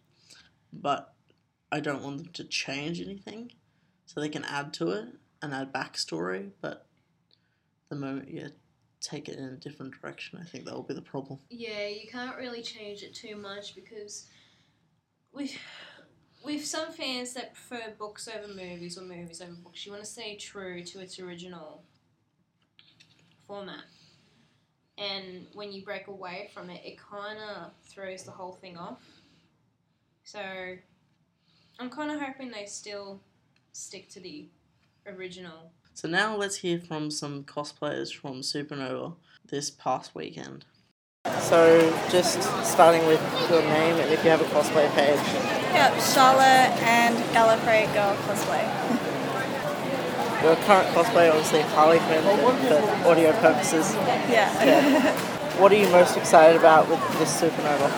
But 0.73 1.13
I 1.71 1.81
don't 1.81 2.03
want 2.03 2.19
them 2.19 2.33
to 2.35 2.45
change 2.45 3.01
anything. 3.01 3.53
So 4.13 4.21
they 4.21 4.29
can 4.29 4.45
add 4.45 4.75
to 4.75 4.91
it 4.91 5.07
and 5.41 5.55
add 5.55 5.73
backstory, 5.73 6.51
but 6.61 6.87
the 7.89 7.97
moment 7.97 8.29
you 8.29 8.51
take 9.01 9.27
it 9.27 9.39
in 9.39 9.45
a 9.45 9.57
different 9.57 9.95
direction, 9.99 10.39
I 10.39 10.45
think 10.45 10.67
that 10.67 10.75
will 10.75 10.83
be 10.83 10.93
the 10.93 11.01
problem. 11.01 11.39
Yeah, 11.49 11.89
you 11.89 12.07
can't 12.11 12.37
really 12.37 12.61
change 12.61 13.03
it 13.03 13.15
too 13.15 13.37
much 13.37 13.75
because 13.75 14.27
with 15.33 15.57
with 16.45 16.67
some 16.67 16.93
fans 16.93 17.33
that 17.33 17.55
prefer 17.55 17.95
books 17.99 18.29
over 18.29 18.49
movies 18.49 18.99
or 18.99 19.03
movies 19.03 19.41
over 19.41 19.55
books, 19.55 19.87
you 19.87 19.93
want 19.93 20.05
to 20.05 20.11
stay 20.11 20.37
true 20.37 20.85
to 20.85 21.01
its 21.01 21.19
original 21.19 21.83
format. 23.47 23.85
And 24.99 25.47
when 25.55 25.73
you 25.73 25.87
break 25.87 26.09
away 26.09 26.51
from 26.53 26.69
it, 26.69 26.83
it 26.85 26.99
kind 26.99 27.39
of 27.39 27.73
throws 27.83 28.25
the 28.25 28.31
whole 28.31 28.53
thing 28.53 28.77
off. 28.77 29.03
So 30.25 30.41
I'm 31.79 31.89
kind 31.89 32.11
of 32.11 32.21
hoping 32.21 32.51
they 32.51 32.67
still 32.67 33.23
stick 33.73 34.09
to 34.11 34.21
the 34.21 34.47
original. 35.07 35.73
So 35.95 36.09
now 36.09 36.37
let's 36.37 36.57
hear 36.57 36.79
from 36.79 37.11
some 37.11 37.45
cosplayers 37.45 38.15
from 38.15 38.41
Supernova 38.41 39.15
this 39.49 39.71
past 39.71 40.15
weekend. 40.15 40.65
So 41.41 41.91
just 42.11 42.43
starting 42.65 43.07
with 43.07 43.21
your 43.51 43.63
name 43.63 43.97
and 43.97 44.11
if 44.13 44.25
you 44.25 44.31
have 44.31 44.41
a 44.41 44.45
cosplay 44.45 44.91
page. 44.95 45.19
Yep, 45.73 46.01
Charlotte 46.01 46.73
and 46.83 47.17
Gallifrey 47.35 47.93
Girl 47.95 48.17
cosplay. 48.27 48.63
Your 50.43 50.57
current 50.57 50.89
cosplay 50.89 51.31
obviously 51.31 51.61
Harley 51.61 52.01
Quinn 52.01 52.23
for 52.23 53.09
audio 53.09 53.33
purposes. 53.35 53.95
Yeah. 53.95 54.65
Yeah. 54.65 55.29
What 55.53 55.71
are 55.71 55.77
you 55.77 55.89
most 55.91 56.17
excited 56.17 56.59
about 56.59 56.89
with 56.89 56.99
this 57.19 57.39
Supernova? 57.39 57.93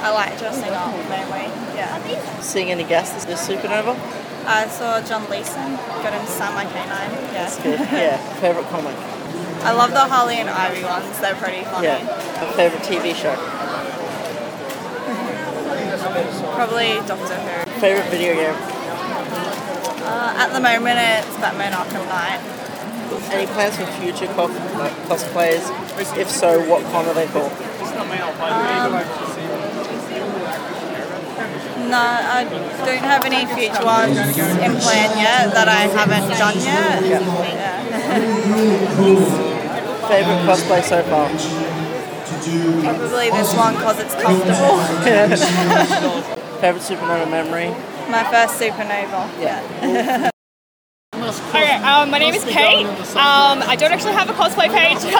I 0.00 0.10
like 0.12 0.38
dressing 0.38 0.70
up 0.70 0.92
mainly. 1.10 1.44
Yeah. 1.76 2.40
Seeing 2.40 2.70
any 2.70 2.84
guests 2.84 3.26
this 3.26 3.46
Supernova? 3.46 3.94
I 4.46 4.68
saw 4.68 5.00
John 5.02 5.28
Leeson 5.30 5.76
got 6.02 6.12
him 6.12 6.26
Sam 6.26 6.54
My 6.54 6.64
Canine. 6.64 7.10
That's 7.34 7.58
Yeah. 7.58 7.62
good. 7.64 7.80
Yeah. 7.92 8.16
Favorite 8.40 8.68
comic? 8.70 8.94
I 9.64 9.72
love 9.72 9.90
the 9.90 10.00
Harley 10.00 10.36
and 10.36 10.48
Ivy 10.48 10.84
ones. 10.84 11.18
They're 11.18 11.34
pretty 11.34 11.64
funny. 11.64 11.88
Yeah. 11.88 12.42
A 12.42 12.52
favorite 12.52 12.82
TV 12.82 13.14
show? 13.14 13.34
Probably 16.54 16.94
Doctor 17.06 17.34
Who. 17.34 17.80
Favorite 17.80 18.06
video 18.10 18.34
game? 18.34 18.54
Uh, 20.06 20.34
at 20.38 20.52
the 20.52 20.60
moment, 20.60 20.98
it's 20.98 21.36
Batman 21.38 21.72
Arkham 21.72 22.06
Knight. 22.08 22.40
Any 23.32 23.46
plans 23.46 23.76
for 23.76 23.86
future 24.00 24.26
co- 24.34 24.44
uh, 24.46 24.88
cosplays? 25.08 25.66
If 26.18 26.30
so, 26.30 26.60
what 26.68 26.84
con 26.92 27.06
are 27.06 27.14
they 27.14 27.26
for? 27.26 27.50
No, 31.86 31.96
uh, 31.96 32.34
I 32.34 32.44
don't 32.84 32.98
have 32.98 33.24
any 33.24 33.46
future 33.46 33.84
ones 33.84 34.18
in 34.18 34.72
plan 34.82 35.18
yet 35.18 35.54
that 35.54 35.68
I 35.68 35.86
haven't 35.86 36.28
done 36.38 36.58
yet. 36.58 37.04
Yeah. 37.06 37.22
Favorite 40.08 40.42
cosplay 40.46 40.82
so 40.82 41.02
far? 41.04 41.28
Probably 42.82 43.30
this 43.30 43.54
one 43.54 43.74
because 43.74 43.98
it's 44.00 44.14
comfortable. 44.14 44.78
Favorite 46.60 46.82
Supernova 46.82 47.30
memory? 47.30 47.70
My 48.10 48.24
first 48.30 48.60
supernova. 48.60 49.28
Yeah. 49.40 50.30
Okay, 51.50 51.72
um, 51.82 52.10
my 52.10 52.18
name 52.18 52.34
is 52.34 52.44
Kate. 52.44 52.86
Um, 53.16 53.62
I 53.64 53.76
don't 53.78 53.92
actually 53.92 54.12
have 54.12 54.28
a 54.28 54.32
cosplay 54.34 54.68
page. 54.68 54.98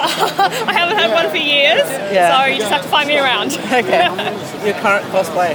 I 0.68 0.72
haven't 0.72 0.96
had 0.98 1.10
one 1.12 1.30
for 1.30 1.36
years, 1.36 1.86
Yeah. 2.12 2.36
so 2.36 2.46
you 2.46 2.58
just 2.58 2.70
have 2.70 2.82
to 2.82 2.88
find 2.88 3.08
me 3.08 3.18
around. 3.18 3.58
Okay. 3.76 4.08
Your 4.64 4.74
current 4.80 5.04
cosplay? 5.12 5.52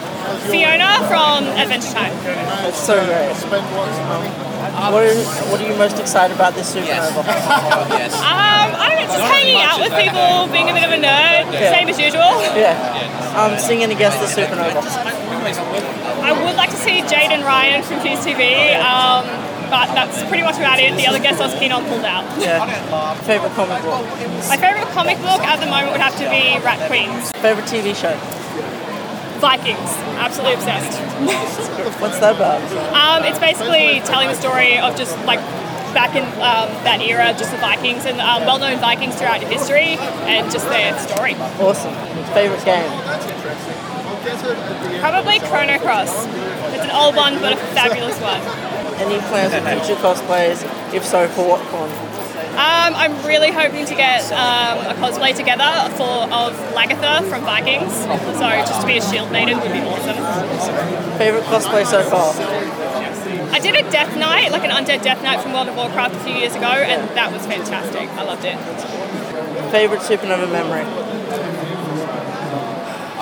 Fiona 0.52 1.02
from 1.10 1.46
Adventure 1.58 1.92
Time. 1.92 2.14
It's 2.68 2.78
so 2.78 2.96
great. 3.06 3.34
What 4.92 5.04
are, 5.04 5.16
what 5.50 5.60
are 5.62 5.68
you 5.68 5.76
most 5.76 6.00
excited 6.00 6.36
about 6.36 6.54
this 6.54 6.74
Supernova? 6.76 7.20
Um, 7.26 8.70
I 8.78 8.90
don't 8.90 9.00
know, 9.02 9.08
just 9.14 9.26
hanging 9.26 9.58
out 9.62 9.80
with 9.80 9.94
people, 9.98 10.48
being 10.54 10.70
a 10.70 10.74
bit 10.74 10.84
of 10.86 10.92
a 10.92 11.02
nerd, 11.02 11.52
Yeah. 11.54 11.74
same 11.74 11.90
as 11.90 12.00
usual. 12.00 12.30
Yeah. 12.56 12.78
Um, 13.36 13.58
seeing 13.60 13.82
any 13.84 13.96
guests 13.96 14.20
this 14.22 14.36
Supernova? 14.36 14.82
I 16.22 16.32
would 16.46 16.56
like 16.56 16.70
to 16.70 16.76
see 16.78 17.02
Jade 17.02 17.32
and 17.32 17.44
Ryan 17.44 17.82
from 17.84 18.00
Fuse 18.02 18.20
TV, 18.24 18.76
um, 18.78 19.26
but 19.72 19.88
that's 19.96 20.20
pretty 20.28 20.44
much 20.44 20.58
about 20.60 20.84
it. 20.84 20.92
The 21.00 21.08
other 21.08 21.24
guests 21.24 21.40
I 21.40 21.48
was 21.48 21.56
keen 21.56 21.72
on 21.72 21.88
pulled 21.88 22.04
out. 22.04 22.28
Yeah. 22.38 22.60
Favorite 23.24 23.54
comic 23.56 23.82
book? 23.82 24.04
My 24.52 24.60
favourite 24.60 24.86
comic 24.92 25.18
book 25.24 25.40
at 25.40 25.64
the 25.64 25.66
moment 25.66 25.96
would 25.96 26.04
have 26.04 26.14
to 26.20 26.28
be 26.28 26.60
Rat 26.60 26.84
Queens. 26.92 27.32
Favorite 27.40 27.66
TV 27.72 27.96
show? 27.96 28.12
Vikings. 29.40 29.96
Absolutely 30.20 30.60
obsessed. 30.60 31.00
What's 32.04 32.20
that 32.20 32.36
about? 32.36 32.60
Um, 32.92 33.24
it's 33.24 33.40
basically 33.40 34.04
telling 34.04 34.28
the 34.28 34.36
story 34.36 34.78
of 34.78 34.96
just 34.98 35.18
like 35.24 35.40
back 35.96 36.16
in 36.20 36.24
um, 36.44 36.68
that 36.84 37.00
era, 37.02 37.32
just 37.40 37.52
the 37.52 37.58
Vikings 37.58 38.06
and 38.06 38.20
um, 38.20 38.44
well-known 38.44 38.78
Vikings 38.80 39.16
throughout 39.16 39.42
history, 39.42 39.96
and 40.28 40.52
just 40.52 40.68
their 40.68 40.98
story. 41.00 41.34
Awesome. 41.64 41.96
Favorite 42.36 42.64
game? 42.64 42.92
Probably 45.00 45.40
Chrono 45.40 45.80
Cross. 45.80 46.28
It's 46.76 46.84
an 46.84 46.92
old 46.92 47.16
one, 47.16 47.40
but 47.40 47.54
a 47.54 47.58
fabulous 47.74 48.20
one. 48.22 48.71
Any 49.02 49.18
plans 49.30 49.54
for 49.54 49.62
future 49.66 50.00
cosplays? 50.00 50.62
If 50.94 51.04
so, 51.04 51.28
for 51.30 51.48
what 51.48 51.62
con? 51.74 51.90
Um, 52.52 52.94
I'm 52.94 53.26
really 53.26 53.50
hoping 53.50 53.86
to 53.86 53.96
get 53.96 54.22
um, 54.32 54.78
a 54.86 54.94
cosplay 54.94 55.36
together 55.36 55.90
for 55.98 56.30
of 56.30 56.54
Lagertha 56.78 57.28
from 57.28 57.42
Vikings. 57.42 57.94
So 57.94 58.46
just 58.62 58.82
to 58.82 58.86
be 58.86 58.98
a 58.98 59.02
shield 59.02 59.32
maiden 59.32 59.60
would 59.60 59.72
be 59.74 59.80
awesome. 59.80 60.18
Favorite 61.18 61.46
cosplay 61.46 61.86
so 61.86 62.04
far? 62.04 62.36
I 63.52 63.60
did 63.60 63.74
a 63.76 63.90
Death 63.90 64.16
Knight, 64.18 64.52
like 64.52 64.64
an 64.64 64.70
undead 64.70 65.02
Death 65.02 65.24
Knight 65.24 65.42
from 65.42 65.54
World 65.54 65.70
of 65.70 65.76
Warcraft 65.76 66.16
a 66.16 66.20
few 66.20 66.36
years 66.36 66.56
ago, 66.56 66.68
and 66.68 67.10
that 67.18 67.32
was 67.32 67.46
fantastic. 67.48 68.08
I 68.10 68.24
loved 68.24 68.46
it. 68.46 68.58
Favorite 69.72 70.02
Supernova 70.02 70.52
memory? 70.52 71.11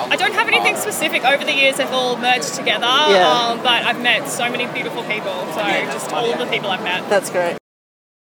I 0.08 0.16
don't 0.16 0.32
have 0.34 0.48
anything 0.48 0.76
specific. 0.76 1.24
Over 1.24 1.44
the 1.44 1.52
years, 1.52 1.76
they've 1.76 1.90
all 1.92 2.16
merged 2.16 2.54
together. 2.54 2.86
Yeah. 2.86 3.28
Um, 3.52 3.58
but 3.58 3.82
I've 3.84 4.00
met 4.00 4.28
so 4.28 4.50
many 4.50 4.66
beautiful 4.72 5.02
people. 5.04 5.34
So 5.52 5.62
just 5.92 6.12
all 6.12 6.36
the 6.36 6.46
people 6.46 6.70
I've 6.70 6.82
met. 6.82 7.08
That's 7.10 7.30
great. 7.30 7.58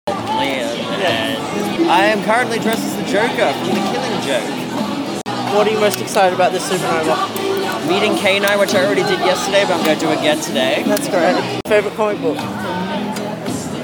Liam, 0.08 0.76
and 1.04 1.90
I 1.90 2.04
am 2.06 2.22
currently 2.24 2.58
dressed 2.58 2.84
as 2.84 2.96
the 2.96 3.04
Joker 3.10 3.52
from 3.52 3.68
The 3.68 3.80
Killing 3.90 4.22
Joke. 4.22 4.50
What 5.54 5.66
are 5.66 5.70
you 5.70 5.78
most 5.80 6.00
excited 6.00 6.34
about 6.34 6.52
this 6.52 6.68
Supernova? 6.68 7.88
Meeting 7.88 8.12
K9, 8.12 8.58
which 8.58 8.74
I 8.74 8.84
already 8.84 9.02
did 9.02 9.20
yesterday, 9.20 9.62
but 9.64 9.74
I'm 9.78 9.84
going 9.84 9.98
to 9.98 10.04
do 10.06 10.10
again 10.12 10.40
today. 10.40 10.82
That's 10.86 11.08
great. 11.08 11.60
Favorite 11.68 11.94
comic 11.94 12.20
book? 12.20 12.36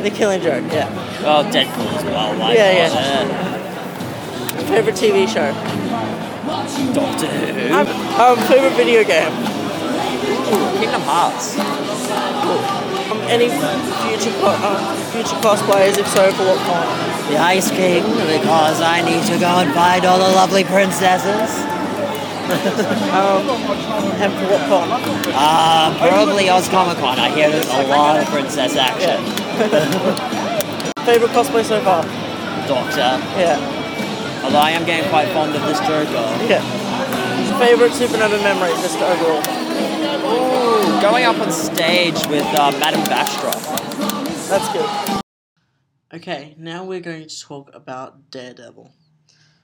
The 0.02 0.10
Killing 0.10 0.40
Joke, 0.40 0.64
yeah. 0.72 0.88
Oh, 1.22 1.44
Deadpool 1.52 1.86
as 1.96 2.04
well. 2.04 2.38
Why 2.38 2.54
Yeah, 2.54 2.88
not? 2.88 3.28
yeah. 3.28 4.66
Favorite 4.68 4.96
TV 4.96 5.28
show? 5.28 5.52
Uh, 6.42 6.92
Doctor 6.94 7.26
Who. 7.26 7.74
Um, 7.74 8.38
favorite 8.48 8.74
video 8.74 9.04
game? 9.04 9.32
Kingdom 10.80 11.02
Hearts. 11.04 11.58
Um, 11.58 13.20
any 13.28 13.48
future 13.48 14.34
co- 14.40 14.56
um, 14.56 14.96
future 15.12 15.36
cosplays? 15.44 15.98
If 15.98 16.08
so, 16.08 16.32
for 16.32 16.44
what 16.44 16.58
con? 16.66 16.86
The 17.30 17.38
Ice 17.38 17.70
King, 17.70 18.02
because 18.04 18.80
I 18.80 19.02
need 19.02 19.22
to 19.32 19.38
go 19.38 19.60
and 19.60 19.72
find 19.74 20.04
all 20.04 20.18
the 20.18 20.34
lovely 20.34 20.64
princesses. 20.64 21.50
Um, 22.50 23.46
and 24.18 24.32
for 24.32 24.46
what 24.50 24.62
con? 24.68 24.88
Uh, 25.34 25.96
probably 25.98 26.48
Oz 26.48 26.68
Comic 26.68 26.98
Con. 26.98 27.18
I 27.18 27.30
hear 27.30 27.50
there's 27.50 27.68
a 27.68 27.86
lot 27.88 28.18
of 28.18 28.26
princess 28.28 28.76
action. 28.76 29.20
Favorite 31.04 31.30
cosplay 31.30 31.64
so 31.64 31.80
far? 31.82 32.02
Doctor. 32.66 33.18
Yeah, 33.38 33.58
Although 34.50 34.62
I 34.62 34.70
am 34.70 34.84
getting 34.84 35.08
quite 35.10 35.28
fond 35.28 35.54
of 35.54 35.62
this 35.62 35.78
Joker. 35.78 36.10
yeah. 36.50 36.60
Favorite 37.60 37.92
Supernova 37.92 38.42
memory, 38.42 38.70
just 38.82 38.98
overall? 38.98 39.38
Ooh, 40.26 41.00
going 41.00 41.24
up 41.24 41.38
on 41.38 41.52
stage 41.52 42.26
with 42.26 42.44
uh, 42.46 42.72
Madame 42.80 43.04
Vastra. 43.04 43.54
That's 44.48 44.72
good. 44.72 45.22
Okay, 46.12 46.56
now 46.58 46.82
we're 46.82 46.98
going 46.98 47.28
to 47.28 47.40
talk 47.40 47.70
about 47.72 48.32
Daredevil. 48.32 48.90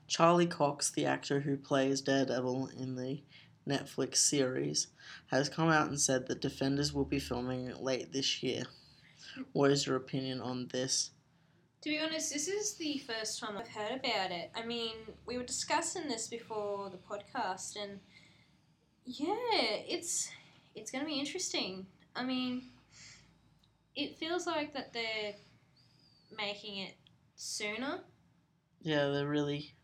Charlie 0.06 0.46
Cox, 0.46 0.88
the 0.92 1.04
actor 1.04 1.40
who 1.40 1.56
plays 1.56 2.00
Daredevil 2.00 2.70
in 2.78 2.94
the 2.94 3.24
Netflix 3.68 4.18
series, 4.18 4.86
has 5.32 5.48
come 5.48 5.68
out 5.68 5.88
and 5.88 6.00
said 6.00 6.28
that 6.28 6.40
Defenders 6.40 6.92
will 6.92 7.04
be 7.04 7.18
filming 7.18 7.74
late 7.80 8.12
this 8.12 8.40
year. 8.40 8.62
What 9.52 9.72
is 9.72 9.88
your 9.88 9.96
opinion 9.96 10.40
on 10.40 10.68
this? 10.68 11.10
To 11.86 11.92
be 11.92 12.00
honest, 12.00 12.32
this 12.32 12.48
is 12.48 12.74
the 12.74 12.98
first 12.98 13.38
time 13.38 13.56
I've 13.56 13.68
heard 13.68 13.92
about 13.92 14.32
it. 14.32 14.50
I 14.56 14.66
mean, 14.66 14.96
we 15.24 15.36
were 15.36 15.44
discussing 15.44 16.08
this 16.08 16.26
before 16.26 16.90
the 16.90 16.96
podcast, 16.96 17.76
and 17.80 18.00
yeah, 19.04 19.36
it's 19.86 20.28
it's 20.74 20.90
going 20.90 21.04
to 21.04 21.08
be 21.08 21.20
interesting. 21.20 21.86
I 22.16 22.24
mean, 22.24 22.70
it 23.94 24.18
feels 24.18 24.48
like 24.48 24.74
that 24.74 24.94
they're 24.94 25.34
making 26.36 26.78
it 26.78 26.94
sooner. 27.36 28.00
Yeah, 28.82 29.06
they're 29.10 29.28
really. 29.28 29.76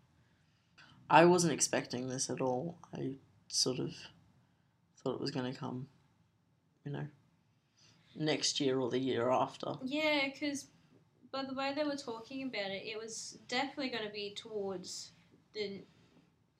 I 1.08 1.24
wasn't 1.26 1.52
expecting 1.52 2.08
this 2.08 2.28
at 2.28 2.40
all. 2.40 2.78
I 2.92 3.12
sort 3.46 3.78
of 3.78 3.92
thought 5.04 5.14
it 5.14 5.20
was 5.20 5.30
going 5.30 5.52
to 5.52 5.56
come, 5.56 5.86
you 6.84 6.90
know, 6.90 7.06
next 8.16 8.58
year 8.58 8.80
or 8.80 8.90
the 8.90 8.98
year 8.98 9.30
after. 9.30 9.74
Yeah, 9.84 10.26
because 10.32 10.66
but 11.32 11.48
the 11.48 11.54
way 11.54 11.72
they 11.74 11.84
were 11.84 11.96
talking 11.96 12.42
about 12.42 12.70
it, 12.70 12.82
it 12.84 12.98
was 13.00 13.38
definitely 13.48 13.88
going 13.88 14.04
to 14.06 14.12
be 14.12 14.34
towards 14.36 15.12
the 15.54 15.82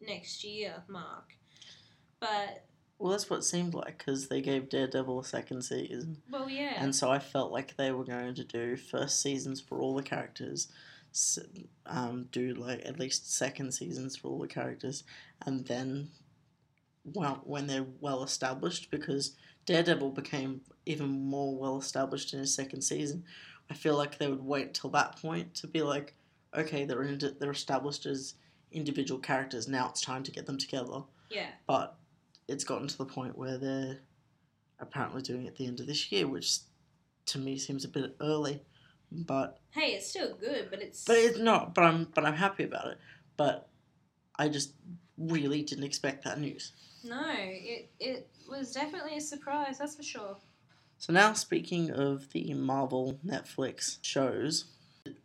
next 0.00 0.42
year 0.42 0.82
mark. 0.88 1.34
But 2.20 2.64
Well, 2.98 3.10
that's 3.12 3.28
what 3.28 3.40
it 3.40 3.44
seemed 3.44 3.74
like 3.74 3.98
because 3.98 4.28
they 4.28 4.40
gave 4.40 4.68
Daredevil 4.68 5.20
a 5.20 5.24
second 5.24 5.62
season. 5.62 6.22
well, 6.30 6.48
yeah, 6.48 6.74
And 6.82 6.94
so 6.94 7.10
I 7.10 7.18
felt 7.18 7.52
like 7.52 7.76
they 7.76 7.92
were 7.92 8.04
going 8.04 8.34
to 8.34 8.44
do 8.44 8.76
first 8.76 9.20
seasons 9.20 9.60
for 9.60 9.80
all 9.80 9.94
the 9.94 10.02
characters, 10.02 10.68
um, 11.86 12.28
do 12.32 12.54
like 12.54 12.80
at 12.86 12.98
least 12.98 13.30
second 13.32 13.72
seasons 13.72 14.16
for 14.16 14.28
all 14.28 14.38
the 14.38 14.48
characters, 14.48 15.04
and 15.44 15.66
then, 15.66 16.08
well, 17.04 17.42
when 17.44 17.66
they're 17.66 17.86
well 18.00 18.22
established, 18.22 18.90
because 18.90 19.36
Daredevil 19.66 20.10
became 20.12 20.62
even 20.86 21.08
more 21.10 21.56
well 21.58 21.78
established 21.78 22.32
in 22.32 22.40
his 22.40 22.54
second 22.54 22.82
season, 22.82 23.24
I 23.70 23.74
feel 23.74 23.96
like 23.96 24.18
they 24.18 24.28
would 24.28 24.42
wait 24.44 24.74
till 24.74 24.90
that 24.90 25.20
point 25.20 25.54
to 25.56 25.66
be 25.66 25.82
like, 25.82 26.14
okay, 26.54 26.84
they're 26.84 27.02
in, 27.02 27.20
they're 27.40 27.50
established 27.50 28.06
as 28.06 28.34
individual 28.70 29.20
characters. 29.20 29.68
Now 29.68 29.88
it's 29.88 30.00
time 30.00 30.22
to 30.24 30.30
get 30.32 30.46
them 30.46 30.58
together. 30.58 31.02
yeah, 31.30 31.48
But 31.66 31.96
it's 32.48 32.64
gotten 32.64 32.88
to 32.88 32.98
the 32.98 33.04
point 33.06 33.38
where 33.38 33.58
they're 33.58 34.00
apparently 34.78 35.22
doing 35.22 35.44
it 35.44 35.48
at 35.48 35.56
the 35.56 35.66
end 35.66 35.80
of 35.80 35.86
this 35.86 36.10
year, 36.12 36.26
which 36.26 36.58
to 37.26 37.38
me 37.38 37.56
seems 37.58 37.84
a 37.84 37.88
bit 37.88 38.16
early. 38.20 38.60
But 39.10 39.58
hey, 39.70 39.92
it's 39.92 40.08
still 40.08 40.34
good, 40.34 40.68
but 40.70 40.80
it's 40.80 41.04
but 41.04 41.16
it's 41.16 41.38
not. 41.38 41.74
But 41.74 41.84
I'm 41.84 42.08
but 42.14 42.24
I'm 42.24 42.34
happy 42.34 42.64
about 42.64 42.88
it. 42.88 42.98
But 43.36 43.68
I 44.38 44.48
just 44.48 44.72
really 45.18 45.62
didn't 45.62 45.84
expect 45.84 46.24
that 46.24 46.40
news. 46.40 46.72
no, 47.04 47.22
it 47.36 47.90
it 48.00 48.28
was 48.48 48.72
definitely 48.72 49.16
a 49.18 49.20
surprise. 49.20 49.78
That's 49.78 49.94
for 49.96 50.02
sure. 50.02 50.36
So 51.02 51.12
now 51.12 51.32
speaking 51.32 51.90
of 51.90 52.30
the 52.30 52.54
Marvel 52.54 53.18
Netflix 53.26 53.98
shows, 54.02 54.66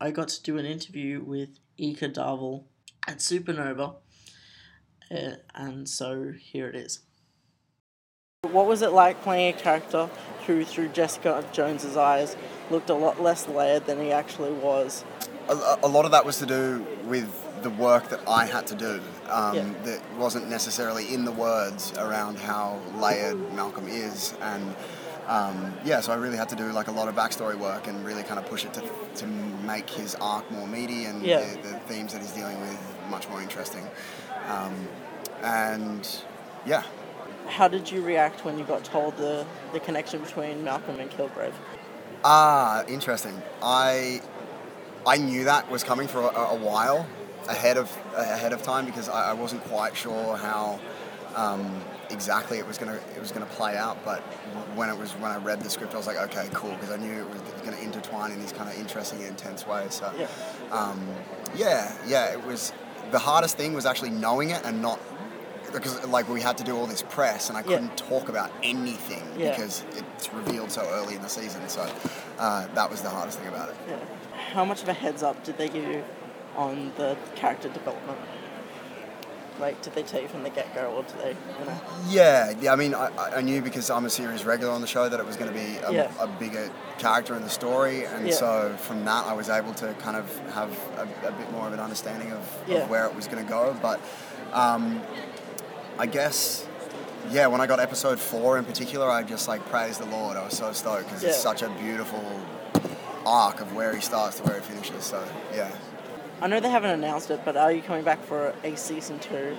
I 0.01 0.09
got 0.09 0.29
to 0.29 0.41
do 0.41 0.57
an 0.57 0.65
interview 0.65 1.21
with 1.21 1.59
Eka 1.79 2.15
Darville 2.15 2.63
at 3.07 3.19
Supernova, 3.19 3.93
uh, 5.11 5.35
and 5.53 5.87
so 5.87 6.33
here 6.35 6.67
it 6.67 6.75
is. 6.75 7.01
What 8.41 8.65
was 8.65 8.81
it 8.81 8.91
like 8.91 9.21
playing 9.21 9.53
a 9.53 9.57
character 9.59 10.09
who, 10.47 10.65
through 10.65 10.87
Jessica 10.87 11.45
Jones's 11.51 11.95
eyes, 11.95 12.35
looked 12.71 12.89
a 12.89 12.95
lot 12.95 13.21
less 13.21 13.47
layered 13.47 13.85
than 13.85 14.01
he 14.01 14.11
actually 14.11 14.53
was? 14.53 15.05
a, 15.49 15.77
a 15.83 15.87
lot 15.87 16.05
of 16.05 16.11
that 16.11 16.25
was 16.25 16.39
to 16.39 16.45
do 16.45 16.85
with 17.05 17.29
the 17.61 17.69
work 17.71 18.09
that 18.09 18.19
I 18.27 18.45
had 18.45 18.67
to 18.67 18.75
do. 18.75 19.01
Um, 19.29 19.55
Yeah. 19.55 19.73
That 19.83 20.01
wasn't 20.17 20.49
necessarily 20.49 21.13
in 21.13 21.25
the 21.25 21.31
words 21.31 21.93
around 21.97 22.37
how 22.37 22.79
layered 22.95 23.53
Malcolm 23.53 23.87
is, 23.87 24.33
and 24.41 24.75
um, 25.27 25.73
yeah, 25.83 25.99
so 25.99 26.11
I 26.11 26.15
really 26.15 26.37
had 26.37 26.49
to 26.49 26.55
do 26.55 26.71
like 26.71 26.87
a 26.87 26.91
lot 26.91 27.07
of 27.07 27.15
backstory 27.15 27.55
work 27.55 27.87
and 27.87 28.05
really 28.05 28.23
kind 28.23 28.39
of 28.39 28.45
push 28.45 28.63
it 28.65 28.73
to 28.75 28.83
to 29.15 29.27
make 29.27 29.89
his 29.89 30.15
arc 30.21 30.49
more 30.51 30.67
meaty 30.67 31.05
and 31.05 31.21
Yeah. 31.23 31.41
the, 31.41 31.69
the 31.69 31.79
themes 31.87 32.13
that 32.13 32.21
he's 32.21 32.31
dealing 32.31 32.59
with 32.61 32.79
much 33.09 33.27
more 33.29 33.41
interesting. 33.41 33.85
Um, 34.47 34.87
and 35.43 36.07
yeah, 36.65 36.83
How 37.47 37.67
did 37.67 37.89
you 37.91 38.01
react 38.01 38.43
when 38.45 38.57
you 38.57 38.63
got 38.65 38.83
told 38.83 39.15
the, 39.17 39.45
the 39.73 39.79
connection 39.79 40.21
between 40.21 40.63
Malcolm 40.63 40.99
and 40.99 41.09
Kilgrave? 41.11 41.53
Ah, 42.23 42.83
interesting. 42.87 43.41
I 43.61 44.21
I 45.05 45.17
knew 45.17 45.43
that 45.45 45.69
was 45.69 45.83
coming 45.83 46.07
for 46.07 46.19
a, 46.21 46.25
a 46.25 46.55
while 46.55 47.05
ahead 47.49 47.77
of 47.77 47.89
ahead 48.15 48.53
of 48.53 48.61
time 48.61 48.85
because 48.85 49.07
I, 49.09 49.31
I 49.31 49.33
wasn't 49.33 49.63
quite 49.65 49.95
sure 49.95 50.35
how 50.37 50.79
um, 51.35 51.81
exactly 52.09 52.57
it 52.57 52.67
was 52.67 52.77
gonna 52.77 52.99
it 53.15 53.19
was 53.19 53.31
gonna 53.31 53.45
play 53.47 53.77
out. 53.77 54.03
But 54.05 54.21
when 54.75 54.89
it 54.89 54.97
was 54.97 55.11
when 55.13 55.31
I 55.31 55.37
read 55.37 55.61
the 55.61 55.69
script, 55.69 55.93
I 55.93 55.97
was 55.97 56.07
like, 56.07 56.17
okay, 56.17 56.47
cool, 56.53 56.71
because 56.71 56.91
I 56.91 56.97
knew 56.97 57.13
it 57.21 57.29
was 57.29 57.41
gonna 57.63 57.77
intertwine 57.77 58.31
in 58.31 58.39
these 58.39 58.51
kind 58.53 58.69
of 58.69 58.77
interesting 58.77 59.19
and 59.19 59.29
intense 59.29 59.65
ways. 59.67 59.93
So 59.95 60.11
Yeah. 60.17 60.27
um, 60.71 61.05
yeah, 61.55 61.91
yeah, 62.07 62.31
it 62.31 62.43
was 62.45 62.73
the 63.11 63.19
hardest 63.19 63.57
thing 63.57 63.73
was 63.73 63.85
actually 63.85 64.09
knowing 64.09 64.49
it 64.49 64.61
and 64.65 64.81
not 64.81 64.99
because 65.73 66.05
like 66.07 66.27
we 66.29 66.41
had 66.41 66.57
to 66.57 66.63
do 66.63 66.75
all 66.77 66.87
this 66.87 67.01
press 67.03 67.49
and 67.49 67.57
I 67.57 67.61
couldn't 67.61 67.97
talk 67.97 68.29
about 68.29 68.51
anything 68.63 69.23
Yeah. 69.37 69.49
because 69.51 69.83
it's 69.95 70.33
revealed 70.33 70.71
so 70.71 70.81
early 70.91 71.15
in 71.15 71.21
the 71.21 71.29
season. 71.29 71.67
So 71.67 71.89
uh, 72.39 72.67
that 72.73 72.89
was 72.89 73.01
the 73.01 73.09
hardest 73.09 73.39
thing 73.39 73.47
about 73.49 73.69
it. 73.69 73.75
Yeah. 73.87 73.97
How 74.53 74.63
much 74.65 74.81
of 74.81 74.87
a 74.89 74.93
heads 74.93 75.23
up 75.23 75.43
did 75.43 75.57
they 75.57 75.67
give 75.67 75.83
you 75.85 76.03
on 76.55 76.93
the 76.97 77.17
character 77.35 77.67
development? 77.69 78.17
Like, 79.59 79.81
did 79.81 79.93
they 79.95 80.03
tell 80.03 80.21
you 80.21 80.27
from 80.27 80.43
the 80.43 80.49
get 80.51 80.73
go, 80.75 80.85
or 80.91 81.03
did 81.03 81.17
they, 81.17 81.29
you 81.59 81.65
know? 81.65 81.79
Yeah, 82.09 82.53
yeah. 82.61 82.71
I 82.71 82.75
mean, 82.75 82.93
I, 82.93 83.09
I 83.37 83.41
knew 83.41 83.61
because 83.61 83.89
I'm 83.89 84.05
a 84.05 84.09
series 84.09 84.45
regular 84.45 84.71
on 84.71 84.81
the 84.81 84.87
show 84.87 85.09
that 85.09 85.19
it 85.19 85.25
was 85.25 85.35
going 85.35 85.51
to 85.51 85.57
be 85.59 85.77
a, 85.77 85.91
Yeah. 85.91 86.11
a 86.19 86.27
bigger 86.27 86.69
character 86.99 87.35
in 87.35 87.41
the 87.41 87.49
story, 87.49 88.05
and 88.05 88.27
Yeah. 88.27 88.33
so 88.35 88.75
from 88.79 89.03
that 89.05 89.25
I 89.25 89.33
was 89.33 89.49
able 89.49 89.73
to 89.75 89.93
kind 89.95 90.15
of 90.15 90.37
have 90.53 90.71
a, 90.97 91.27
a 91.27 91.31
bit 91.31 91.51
more 91.51 91.65
of 91.65 91.73
an 91.73 91.79
understanding 91.79 92.31
of, 92.31 92.57
Yeah. 92.67 92.77
of 92.83 92.89
where 92.89 93.05
it 93.05 93.15
was 93.15 93.27
going 93.27 93.43
to 93.43 93.49
go. 93.49 93.75
But 93.81 93.99
um, 94.53 95.01
I 95.97 96.05
guess, 96.05 96.67
yeah, 97.31 97.47
when 97.47 97.59
I 97.59 97.65
got 97.65 97.79
episode 97.79 98.19
four 98.19 98.57
in 98.59 98.65
particular, 98.65 99.09
I 99.09 99.23
just 99.23 99.47
like 99.47 99.65
praised 99.69 99.99
the 99.99 100.05
Lord. 100.05 100.37
I 100.37 100.43
was 100.45 100.55
so 100.55 100.71
stoked 100.71 101.05
because 101.05 101.23
it's 101.23 101.41
such 101.41 101.63
a 101.63 101.69
beautiful 101.81 102.23
arc 103.25 103.59
of 103.59 103.73
where 103.73 103.93
he 103.93 104.01
starts 104.01 104.37
to 104.37 104.43
where 104.43 104.59
he 104.59 104.61
finishes. 104.61 105.03
So 105.03 105.23
yeah. 105.53 105.71
I 106.39 106.47
know 106.47 106.59
they 106.59 106.69
haven't 106.69 106.91
announced 106.91 107.31
it, 107.31 107.41
but 107.43 107.57
are 107.57 107.71
you 107.71 107.81
coming 107.81 108.03
back 108.03 108.23
for 108.23 108.53
a 108.63 108.75
season 108.77 109.17
two? 109.19 109.57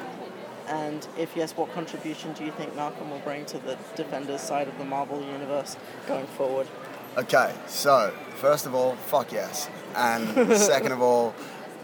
And 0.68 1.06
if 1.18 1.34
yes, 1.34 1.56
what 1.56 1.72
contribution 1.72 2.34
do 2.34 2.44
you 2.44 2.52
think 2.52 2.76
Malcolm 2.76 3.10
will 3.10 3.18
bring 3.20 3.44
to 3.46 3.58
the 3.58 3.76
Defenders 3.96 4.42
side 4.42 4.68
of 4.68 4.78
the 4.78 4.84
Marvel 4.84 5.20
universe 5.20 5.76
going 6.06 6.26
forward? 6.26 6.68
Okay, 7.16 7.52
so 7.66 8.12
first 8.36 8.66
of 8.66 8.74
all, 8.74 8.94
fuck 8.94 9.32
yes, 9.32 9.68
and 9.96 10.52
second 10.56 10.92
of 10.92 11.02
all, 11.02 11.34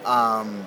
um, 0.04 0.64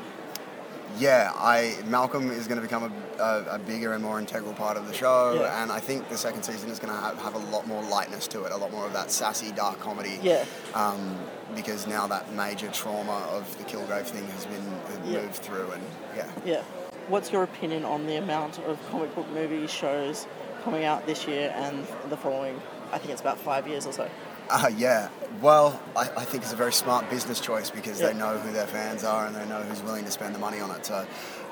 yeah, 0.97 1.31
I 1.35 1.75
Malcolm 1.85 2.31
is 2.31 2.47
going 2.47 2.57
to 2.59 2.61
become 2.61 2.91
a, 3.17 3.21
a, 3.23 3.55
a 3.55 3.59
bigger 3.59 3.93
and 3.93 4.03
more 4.03 4.19
integral 4.19 4.53
part 4.53 4.77
of 4.77 4.87
the 4.87 4.93
show, 4.93 5.33
Yeah. 5.39 5.61
and 5.61 5.71
I 5.71 5.79
think 5.79 6.09
the 6.09 6.17
second 6.17 6.43
season 6.43 6.69
is 6.69 6.79
going 6.79 6.93
to 6.93 6.99
have, 6.99 7.17
have 7.19 7.35
a 7.35 7.39
lot 7.51 7.67
more 7.67 7.83
lightness 7.83 8.27
to 8.29 8.43
it, 8.45 8.51
a 8.51 8.57
lot 8.57 8.71
more 8.71 8.85
of 8.85 8.93
that 8.93 9.11
sassy 9.11 9.51
dark 9.51 9.79
comedy. 9.79 10.19
Yeah. 10.21 10.45
Um, 10.73 11.17
because 11.55 11.87
now 11.87 12.07
that 12.07 12.33
major 12.33 12.69
trauma 12.71 13.25
of 13.31 13.57
the 13.57 13.63
Kilgrave 13.63 14.05
thing 14.05 14.25
has 14.27 14.45
been 14.45 14.61
has 14.87 14.99
Yeah. 15.09 15.21
moved 15.21 15.35
through, 15.35 15.71
and 15.71 15.83
yeah. 16.15 16.27
Yeah. 16.45 16.61
What's 17.07 17.31
your 17.31 17.43
opinion 17.43 17.85
on 17.85 18.05
the 18.05 18.17
amount 18.17 18.59
of 18.59 18.77
comic 18.89 19.15
book 19.15 19.29
movie 19.29 19.65
shows 19.67 20.27
coming 20.63 20.83
out 20.83 21.05
this 21.05 21.25
year 21.27 21.53
and 21.55 21.87
the 22.09 22.17
following? 22.17 22.59
I 22.91 22.97
think 22.97 23.11
it's 23.11 23.21
about 23.21 23.37
five 23.39 23.67
years 23.67 23.85
or 23.85 23.93
so. 23.93 24.09
Uh, 24.49 24.71
yeah. 24.77 25.09
Well, 25.41 25.79
I, 25.95 26.01
I 26.17 26.25
think 26.25 26.43
it's 26.43 26.53
a 26.53 26.55
very 26.55 26.73
smart 26.73 27.09
business 27.09 27.39
choice 27.39 27.69
because 27.69 27.99
Yeah. 27.99 28.07
they 28.07 28.13
know 28.13 28.37
who 28.37 28.51
their 28.53 28.67
fans 28.67 29.03
are 29.03 29.25
and 29.25 29.35
they 29.35 29.45
know 29.45 29.61
who's 29.63 29.81
willing 29.81 30.05
to 30.05 30.11
spend 30.11 30.33
the 30.33 30.39
money 30.39 30.59
on 30.59 30.71
it. 30.71 30.85
So, 30.85 31.05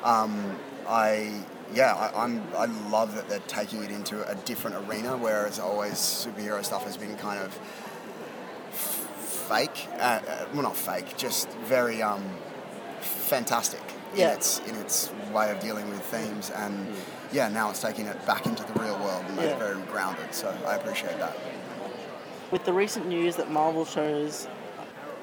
um, 0.03 0.55
I 0.88 1.41
yeah, 1.73 1.93
I, 1.93 2.23
I'm 2.23 2.43
I 2.55 2.65
love 2.89 3.15
that 3.15 3.27
they're 3.27 3.39
taking 3.47 3.84
it 3.84 3.91
into 3.91 4.27
a 4.29 4.36
different 4.36 4.88
arena, 4.88 5.17
whereas 5.17 5.60
always 5.60 5.93
superhero 5.95 6.63
stuff 6.63 6.84
has 6.86 6.95
been 6.95 7.15
kind 7.17 7.39
of 7.41 7.58
f- 8.69 9.47
fake. 9.49 9.88
Uh, 9.93 10.19
uh, 10.27 10.45
well, 10.53 10.62
not 10.63 10.77
fake, 10.77 11.17
just 11.17 11.49
very 11.67 12.01
um, 12.03 12.23
fantastic 13.01 13.81
Yeah. 14.15 14.29
in 14.31 14.38
its 14.38 14.60
in 14.67 14.75
its 14.75 15.12
way 15.34 15.51
of 15.51 15.60
dealing 15.60 15.89
with 15.89 16.01
themes. 16.03 16.51
And 16.51 16.88
yeah, 17.31 17.49
now 17.49 17.71
it's 17.71 17.81
taking 17.81 18.05
it 18.05 18.25
back 18.25 18.45
into 18.45 18.63
the 18.63 18.79
real 18.79 18.97
world 18.99 19.25
and 19.27 19.38
Yeah. 19.38 19.58
very 19.58 19.81
grounded. 19.91 20.34
So 20.34 20.55
I 20.67 20.75
appreciate 20.75 21.17
that. 21.19 21.36
With 22.56 22.63
the 22.63 22.72
recent 22.72 23.08
news 23.08 23.36
that 23.36 23.52
Marvel 23.52 23.84
shows 23.84 24.48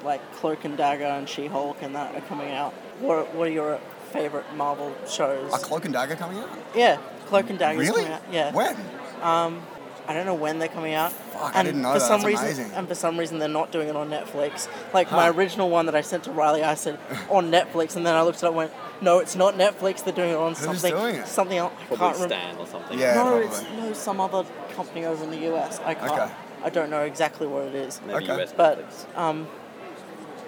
like 0.03 0.21
Cloak 0.35 0.65
and 0.65 0.77
Dagger 0.77 1.05
and 1.05 1.27
She 1.27 1.47
Hulk 1.47 1.77
and 1.81 1.95
that 1.95 2.13
are 2.13 2.21
coming 2.21 2.51
out, 2.51 2.73
what, 2.99 3.33
what 3.33 3.47
are 3.47 3.51
your 3.51 3.79
favorite 4.11 4.45
Marvel 4.55 4.93
shows? 5.09 5.51
Are 5.51 5.57
Cloak 5.57 5.85
and 5.85 5.93
Dagger 5.95 6.15
coming 6.15 6.37
out? 6.37 6.49
yeah, 6.75 6.97
Cloak 7.25 7.49
and 7.49 7.57
Dagger 7.57 7.79
Really? 7.79 8.03
coming 8.03 8.11
out. 8.11 8.21
Yeah. 8.31 8.53
When? 8.53 8.75
Um, 9.23 9.63
I 10.07 10.13
don't 10.13 10.27
know 10.27 10.35
when 10.35 10.59
they're 10.59 10.67
coming 10.67 10.93
out. 10.93 11.11
Fuck, 11.11 11.55
I 11.55 11.59
and 11.61 11.65
didn't 11.65 11.81
know 11.81 11.93
for 11.93 11.99
that. 11.99 12.05
some 12.07 12.21
That's 12.21 12.27
reason, 12.27 12.45
amazing. 12.45 12.71
And 12.75 12.87
for 12.87 12.93
some 12.93 13.17
reason, 13.17 13.39
they're 13.39 13.47
not 13.49 13.71
doing 13.71 13.89
it 13.89 13.95
on 13.95 14.11
Netflix. 14.11 14.67
Like 14.93 15.11
my 15.11 15.27
original 15.31 15.71
one 15.71 15.87
that 15.87 15.95
I 15.95 16.01
sent 16.01 16.25
to 16.25 16.31
Riley, 16.31 16.61
I 16.61 16.75
said 16.75 16.99
on 17.31 17.49
Netflix, 17.49 17.95
and 17.95 18.05
then 18.05 18.13
I 18.13 18.21
looked 18.21 18.43
at 18.43 18.43
it 18.43 18.47
and 18.49 18.55
went, 18.57 18.73
no, 19.01 19.17
it's 19.17 19.35
not 19.35 19.55
Netflix. 19.55 20.03
They're 20.03 20.13
doing 20.13 20.29
it 20.29 20.35
on 20.35 20.49
Who's 20.51 20.59
something, 20.59 20.93
doing 20.93 21.15
it? 21.15 21.25
something 21.27 21.57
else. 21.57 21.73
I 21.81 21.85
Probably 21.95 21.97
can't 21.97 22.13
remember. 22.15 22.35
Stan 22.35 22.57
or 22.57 22.67
something. 22.67 22.99
Yeah, 22.99 23.15
no, 23.15 23.23
probably. 23.23 23.45
it's 23.47 23.61
no 23.75 23.93
some 23.93 24.19
other 24.21 24.45
company 24.75 25.05
over 25.05 25.23
in 25.23 25.31
the 25.31 25.51
US. 25.55 25.79
I 25.79 25.95
can't. 25.95 26.11
Okay. 26.11 26.31
I 26.63 26.69
don't 26.69 26.89
know 26.89 27.01
exactly 27.01 27.45
what 27.47 27.63
it 27.65 27.75
is. 27.75 27.99
Maybe 28.07 28.23
Okay. 28.29 28.41
US 28.43 28.53
But 28.53 28.85
um, 29.15 29.47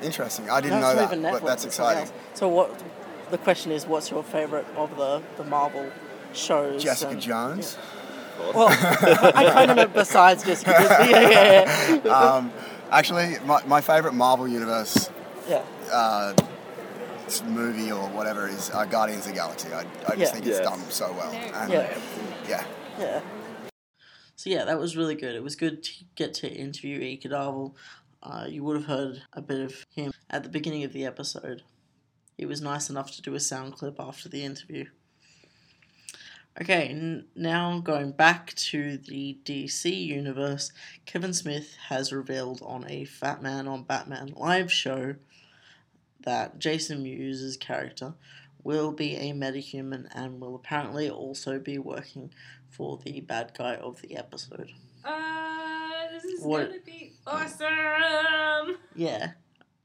Interesting. 0.02 0.50
I 0.50 0.62
didn't 0.62 0.80
no, 0.82 0.82
know 0.82 0.90
it's 0.92 1.02
not 1.02 1.10
that, 1.10 1.18
even 1.18 1.26
Netflix. 1.26 1.42
but 1.42 1.46
that's 1.46 1.66
it's 1.66 1.76
something 1.76 1.98
exciting. 2.04 2.20
else. 2.32 2.40
So 2.40 2.48
what? 2.48 2.84
The 3.32 3.38
question 3.40 3.72
is, 3.72 3.86
what's 3.88 4.12
your 4.12 4.24
favorite 4.24 4.66
of 4.78 4.96
the 4.98 5.22
the 5.38 5.44
Marvel 5.44 5.90
shows? 6.34 6.84
Jessica 6.84 7.12
and- 7.12 7.22
Jones. 7.22 7.78
Well, 8.54 8.68
I 8.68 9.50
kind 9.54 9.72
of 9.72 9.78
meant 9.78 9.94
besides 9.94 10.44
Jessica 10.44 10.72
Jones. 10.72 10.90
Yeah, 11.10 11.30
yeah, 11.30 12.00
yeah. 12.04 12.12
Um, 12.12 12.52
actually, 12.92 13.38
my, 13.46 13.64
my 13.66 13.80
favorite 13.80 14.14
Marvel 14.14 14.46
Universe 14.48 15.10
yeah. 15.48 15.64
uh, 15.92 16.34
movie 17.48 17.92
or 17.94 18.08
whatever 18.10 18.48
is 18.50 18.70
uh, 18.72 18.84
Guardians 18.86 19.26
of 19.26 19.32
the 19.32 19.36
Galaxy. 19.36 19.74
I, 19.74 19.80
I 19.80 19.84
just 19.84 20.18
Yeah. 20.20 20.26
think 20.28 20.46
it's 20.48 20.58
Yeah. 20.60 20.64
done 20.66 20.80
so 20.90 21.14
well. 21.14 21.32
And 21.32 21.72
Yeah. 21.72 21.98
yeah. 22.50 22.64
Yeah. 23.00 23.22
So 24.36 24.50
yeah, 24.50 24.66
that 24.66 24.80
was 24.80 24.98
really 24.98 25.16
good. 25.16 25.36
It 25.36 25.44
was 25.44 25.56
good 25.56 25.84
to 25.84 25.92
get 26.16 26.34
to 26.36 26.52
interview 26.52 27.00
Eka 27.00 27.28
Darville. 27.32 27.74
uh, 28.22 28.46
you 28.50 28.64
would 28.64 28.76
have 28.76 28.86
heard 28.86 29.22
a 29.34 29.42
bit 29.42 29.62
of 29.62 29.86
him 29.96 30.12
at 30.30 30.44
the 30.44 30.50
beginning 30.50 30.84
of 30.84 30.94
the 30.94 31.06
episode. 31.06 31.64
He 32.38 32.46
was 32.46 32.62
nice 32.62 32.90
enough 32.90 33.12
to 33.16 33.22
do 33.22 33.36
a 33.36 33.40
sound 33.40 33.74
clip 33.74 33.96
after 34.00 34.28
the 34.28 34.44
interview. 34.44 34.86
Okay, 36.60 36.88
n- 36.90 37.26
now 37.36 37.80
going 37.80 38.12
back 38.12 38.54
to 38.56 38.98
the 38.98 39.38
DC 39.44 40.06
universe, 40.06 40.72
Kevin 41.06 41.34
Smith 41.34 41.76
has 41.90 42.12
revealed 42.14 42.62
on 42.64 42.86
a 42.90 43.06
Fat 43.06 43.42
Man 43.42 43.68
on 43.68 43.84
Batman 43.84 44.34
live 44.36 44.72
show 44.72 45.16
that 46.22 46.58
Jason 46.60 47.04
Mewes' 47.04 47.58
character 47.58 48.16
will 48.64 48.92
be 48.92 49.16
a 49.16 49.34
metahuman 49.34 50.08
and 50.16 50.42
will 50.42 50.56
apparently 50.56 51.10
also 51.10 51.60
be 51.60 51.78
working 51.78 52.34
for 52.76 52.98
the 53.04 53.22
bad 53.22 53.54
guy 53.58 53.76
of 53.76 54.02
the 54.02 54.18
episode. 54.18 54.72
Uh, 55.04 56.10
this 56.12 56.24
is 56.26 56.42
What- 56.44 56.68
gonna 56.70 56.80
be 56.86 57.14
awesome. 57.26 58.78
Yeah, 58.96 59.32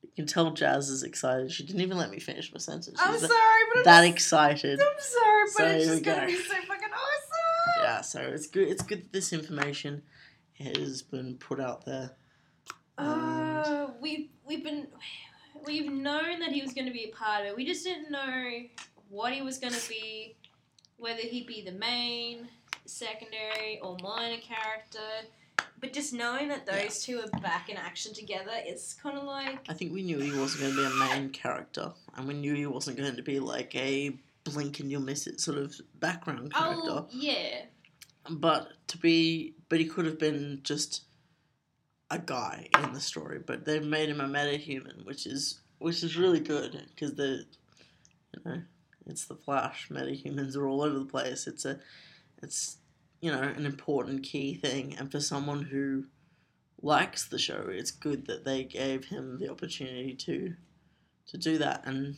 you 0.02 0.08
can 0.16 0.26
tell 0.26 0.50
Jazz 0.52 0.88
is 0.88 1.02
excited. 1.02 1.52
She 1.52 1.64
didn't 1.64 1.82
even 1.82 1.98
let 1.98 2.10
me 2.10 2.18
finish 2.18 2.52
my 2.52 2.58
sentence. 2.58 2.98
I'm 3.00 3.18
sorry, 3.18 3.62
but 3.72 3.78
I'm 3.78 3.84
that 3.84 4.04
excited. 4.04 4.80
I'm 4.80 5.00
sorry, 5.00 5.42
but 5.44 5.52
So 5.52 5.66
it's 5.66 5.84
just 5.86 5.96
we 5.96 6.02
gonna 6.02 6.20
go. 6.22 6.26
be 6.26 6.36
so 6.36 6.54
fucking 6.54 6.88
awesome. 6.92 7.82
Yeah, 7.82 8.00
so 8.00 8.20
it's 8.20 8.46
good. 8.46 8.68
It's 8.68 8.82
good 8.82 9.04
that 9.04 9.12
this 9.12 9.32
information 9.32 10.02
has 10.58 11.02
been 11.02 11.36
put 11.38 11.60
out 11.60 11.84
there. 11.84 12.16
Uh, 12.98 13.88
we've 14.00 14.28
we've 14.46 14.62
been 14.64 14.88
we've 15.64 15.90
known 15.90 16.40
that 16.40 16.52
he 16.52 16.60
was 16.62 16.72
going 16.72 16.86
to 16.86 16.92
be 16.92 17.04
a 17.04 17.14
part 17.16 17.42
of 17.42 17.48
it. 17.48 17.56
We 17.56 17.64
just 17.66 17.84
didn't 17.84 18.10
know 18.10 18.62
what 19.08 19.32
he 19.32 19.42
was 19.42 19.58
going 19.58 19.72
to 19.74 19.88
be, 19.88 20.36
whether 20.96 21.20
he'd 21.20 21.46
be 21.46 21.62
the 21.62 21.72
main, 21.72 22.48
secondary, 22.86 23.80
or 23.82 23.96
minor 24.02 24.40
character. 24.40 24.98
But 25.80 25.94
just 25.94 26.12
knowing 26.12 26.48
that 26.48 26.66
those 26.66 27.02
two 27.02 27.20
are 27.20 27.40
back 27.40 27.70
in 27.70 27.76
action 27.76 28.12
together, 28.12 28.52
it's 28.54 28.92
kind 28.94 29.16
of 29.16 29.24
like 29.24 29.60
I 29.68 29.72
think 29.72 29.92
we 29.92 30.02
knew 30.02 30.18
he 30.18 30.38
wasn't 30.38 30.62
going 30.62 30.74
to 30.74 30.80
be 30.80 30.86
a 30.86 31.08
main 31.08 31.30
character, 31.30 31.92
and 32.16 32.28
we 32.28 32.34
knew 32.34 32.54
he 32.54 32.66
wasn't 32.66 32.98
going 32.98 33.16
to 33.16 33.22
be 33.22 33.40
like 33.40 33.74
a 33.74 34.14
blink 34.44 34.80
and 34.80 34.90
you'll 34.90 35.02
miss 35.02 35.26
it 35.26 35.40
sort 35.40 35.58
of 35.58 35.74
background 35.98 36.52
oh, 36.54 36.58
character. 36.58 36.90
oh 36.90 37.06
yeah, 37.12 37.62
But 38.28 38.72
to 38.88 38.98
be, 38.98 39.54
but 39.68 39.78
he 39.78 39.86
could 39.86 40.06
have 40.06 40.18
been 40.18 40.60
just 40.62 41.04
a 42.10 42.18
guy 42.18 42.68
in 42.82 42.92
the 42.92 43.00
story. 43.00 43.40
But 43.44 43.64
they've 43.64 43.84
made 43.84 44.08
him 44.08 44.20
a 44.20 44.28
metahuman, 44.28 45.04
which 45.06 45.26
is 45.26 45.60
which 45.78 46.02
is 46.02 46.16
really 46.16 46.40
good 46.40 46.86
because 46.94 47.14
the, 47.14 47.44
you 48.34 48.42
know, 48.44 48.62
it's 49.06 49.24
the 49.26 49.34
Flash. 49.34 49.88
Metahumans 49.90 50.56
are 50.56 50.68
all 50.68 50.82
over 50.82 50.98
the 50.98 51.04
place. 51.04 51.46
It's 51.46 51.64
a, 51.64 51.78
it's 52.42 52.78
you 53.20 53.30
know 53.30 53.42
an 53.42 53.66
important 53.66 54.22
key 54.22 54.54
thing, 54.54 54.94
and 54.98 55.10
for 55.10 55.20
someone 55.20 55.62
who 55.62 56.04
likes 56.82 57.26
the 57.26 57.38
show, 57.38 57.66
it's 57.68 57.90
good 57.90 58.26
that 58.26 58.44
they 58.44 58.64
gave 58.64 59.06
him 59.06 59.38
the 59.38 59.50
opportunity 59.50 60.14
to, 60.14 60.54
to 61.26 61.38
do 61.38 61.58
that. 61.58 61.82
And 61.84 62.16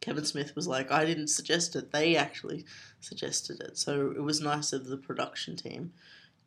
Kevin 0.00 0.24
Smith 0.24 0.54
was 0.54 0.68
like, 0.68 0.90
I 0.90 1.04
didn't 1.04 1.28
suggest 1.28 1.76
it. 1.76 1.92
They 1.92 2.16
actually 2.16 2.64
suggested 3.00 3.60
it. 3.60 3.78
So 3.78 4.12
it 4.14 4.22
was 4.22 4.40
nice 4.40 4.72
of 4.72 4.86
the 4.86 4.96
production 4.96 5.56
team 5.56 5.92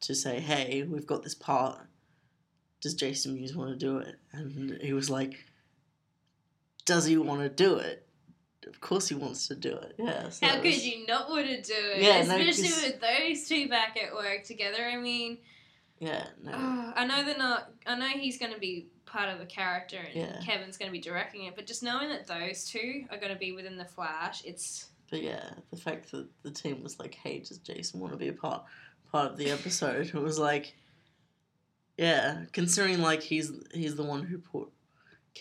to 0.01 0.15
say, 0.15 0.39
hey, 0.39 0.83
we've 0.83 1.07
got 1.07 1.23
this 1.23 1.35
part. 1.35 1.79
Does 2.81 2.93
Jason 2.93 3.35
Mewes 3.35 3.55
want 3.55 3.71
to 3.71 3.75
do 3.75 3.97
it? 3.97 4.15
And 4.31 4.79
he 4.81 4.93
was 4.93 5.09
like, 5.09 5.45
does 6.85 7.05
he 7.05 7.17
want 7.17 7.41
to 7.41 7.49
do 7.49 7.75
it? 7.75 8.07
Of 8.67 8.81
course 8.81 9.07
he 9.07 9.15
wants 9.15 9.47
to 9.47 9.55
do 9.55 9.73
it. 9.75 9.95
Yeah. 9.97 10.29
so 10.29 10.45
how 10.45 10.55
could 10.55 10.65
was- 10.65 10.85
you 10.85 11.05
not 11.07 11.29
want 11.29 11.47
to 11.47 11.61
do 11.61 11.73
it? 11.75 12.01
Yeah, 12.01 12.23
no, 12.23 12.37
with 12.37 12.99
those 13.01 13.47
two 13.47 13.67
back 13.69 13.97
at 14.01 14.13
work 14.13 14.43
together. 14.43 14.83
I 14.83 14.97
mean, 14.97 15.37
Yeah. 15.99 16.27
No. 16.43 16.51
Oh, 16.53 16.93
I 16.95 17.05
know 17.05 17.23
they're 17.23 17.37
not. 17.37 17.71
I 17.87 17.95
know 17.95 18.07
he's 18.07 18.37
going 18.37 18.53
to 18.53 18.59
be 18.59 18.87
part 19.05 19.29
of 19.29 19.39
the 19.39 19.45
character, 19.45 19.97
and 19.97 20.13
Yeah. 20.15 20.39
Kevin's 20.45 20.77
going 20.77 20.89
to 20.89 20.93
be 20.93 21.01
directing 21.01 21.45
it. 21.45 21.55
But 21.55 21.67
just 21.67 21.83
knowing 21.83 22.09
that 22.09 22.27
those 22.27 22.65
two 22.65 23.05
are 23.11 23.17
going 23.17 23.33
to 23.33 23.39
be 23.39 23.51
within 23.53 23.77
the 23.77 23.85
Flash, 23.85 24.43
it's 24.45 24.89
But 25.09 25.23
yeah, 25.23 25.49
the 25.71 25.77
fact 25.77 26.11
that 26.11 26.27
the 26.43 26.51
team 26.51 26.83
was 26.83 26.99
like, 26.99 27.15
"Hey, 27.15 27.39
does 27.39 27.57
Jason 27.59 27.99
want 27.99 28.13
to 28.13 28.17
be 28.17 28.27
a 28.27 28.33
part 28.33 28.63
part 29.11 29.31
of 29.31 29.37
the 29.37 29.49
episode?" 29.51 30.07
It 30.13 30.21
was 30.21 30.37
like, 30.37 30.75
yeah, 31.97 32.45
considering 32.53 33.01
like 33.01 33.21
he's 33.21 33.51
he's 33.73 33.95
the 33.95 34.03
one 34.03 34.23
who 34.23 34.37
put 34.37 34.69